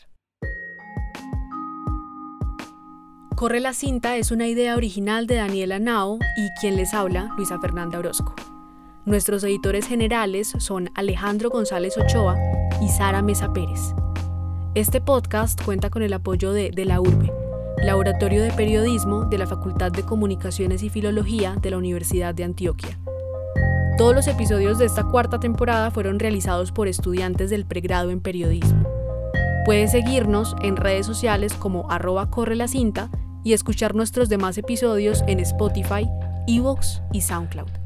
Corre 3.34 3.58
la 3.58 3.72
cinta 3.72 4.16
es 4.16 4.30
una 4.30 4.46
idea 4.46 4.76
original 4.76 5.26
de 5.26 5.34
Daniela 5.34 5.80
Nao 5.80 6.18
y 6.36 6.60
quien 6.60 6.76
les 6.76 6.94
habla, 6.94 7.30
Luisa 7.36 7.58
Fernanda 7.58 7.98
Orozco. 7.98 8.32
Nuestros 9.06 9.42
editores 9.42 9.88
generales 9.88 10.52
son 10.58 10.90
Alejandro 10.94 11.50
González 11.50 11.98
Ochoa 11.98 12.36
y 12.80 12.88
Sara 12.88 13.22
Mesa 13.22 13.52
Pérez. 13.52 13.80
Este 14.76 15.00
podcast 15.00 15.60
cuenta 15.64 15.90
con 15.90 16.02
el 16.02 16.12
apoyo 16.12 16.52
de 16.52 16.70
De 16.70 16.84
la 16.84 17.00
Urbe, 17.00 17.32
Laboratorio 17.82 18.40
de 18.40 18.52
Periodismo 18.52 19.24
de 19.24 19.38
la 19.38 19.48
Facultad 19.48 19.90
de 19.90 20.04
Comunicaciones 20.04 20.84
y 20.84 20.88
Filología 20.88 21.56
de 21.60 21.70
la 21.72 21.78
Universidad 21.78 22.36
de 22.36 22.44
Antioquia. 22.44 23.00
Todos 23.98 24.14
los 24.14 24.28
episodios 24.28 24.78
de 24.78 24.86
esta 24.86 25.02
cuarta 25.02 25.40
temporada 25.40 25.90
fueron 25.90 26.20
realizados 26.20 26.70
por 26.70 26.86
estudiantes 26.86 27.50
del 27.50 27.66
pregrado 27.66 28.10
en 28.10 28.20
periodismo. 28.20 29.03
Puedes 29.64 29.92
seguirnos 29.92 30.54
en 30.62 30.76
redes 30.76 31.06
sociales 31.06 31.54
como 31.54 31.90
arroba 31.90 32.28
corre 32.28 32.54
la 32.54 32.68
cinta 32.68 33.08
y 33.44 33.54
escuchar 33.54 33.94
nuestros 33.94 34.28
demás 34.28 34.58
episodios 34.58 35.24
en 35.26 35.40
Spotify, 35.40 36.06
Evox 36.46 37.00
y 37.12 37.22
SoundCloud. 37.22 37.83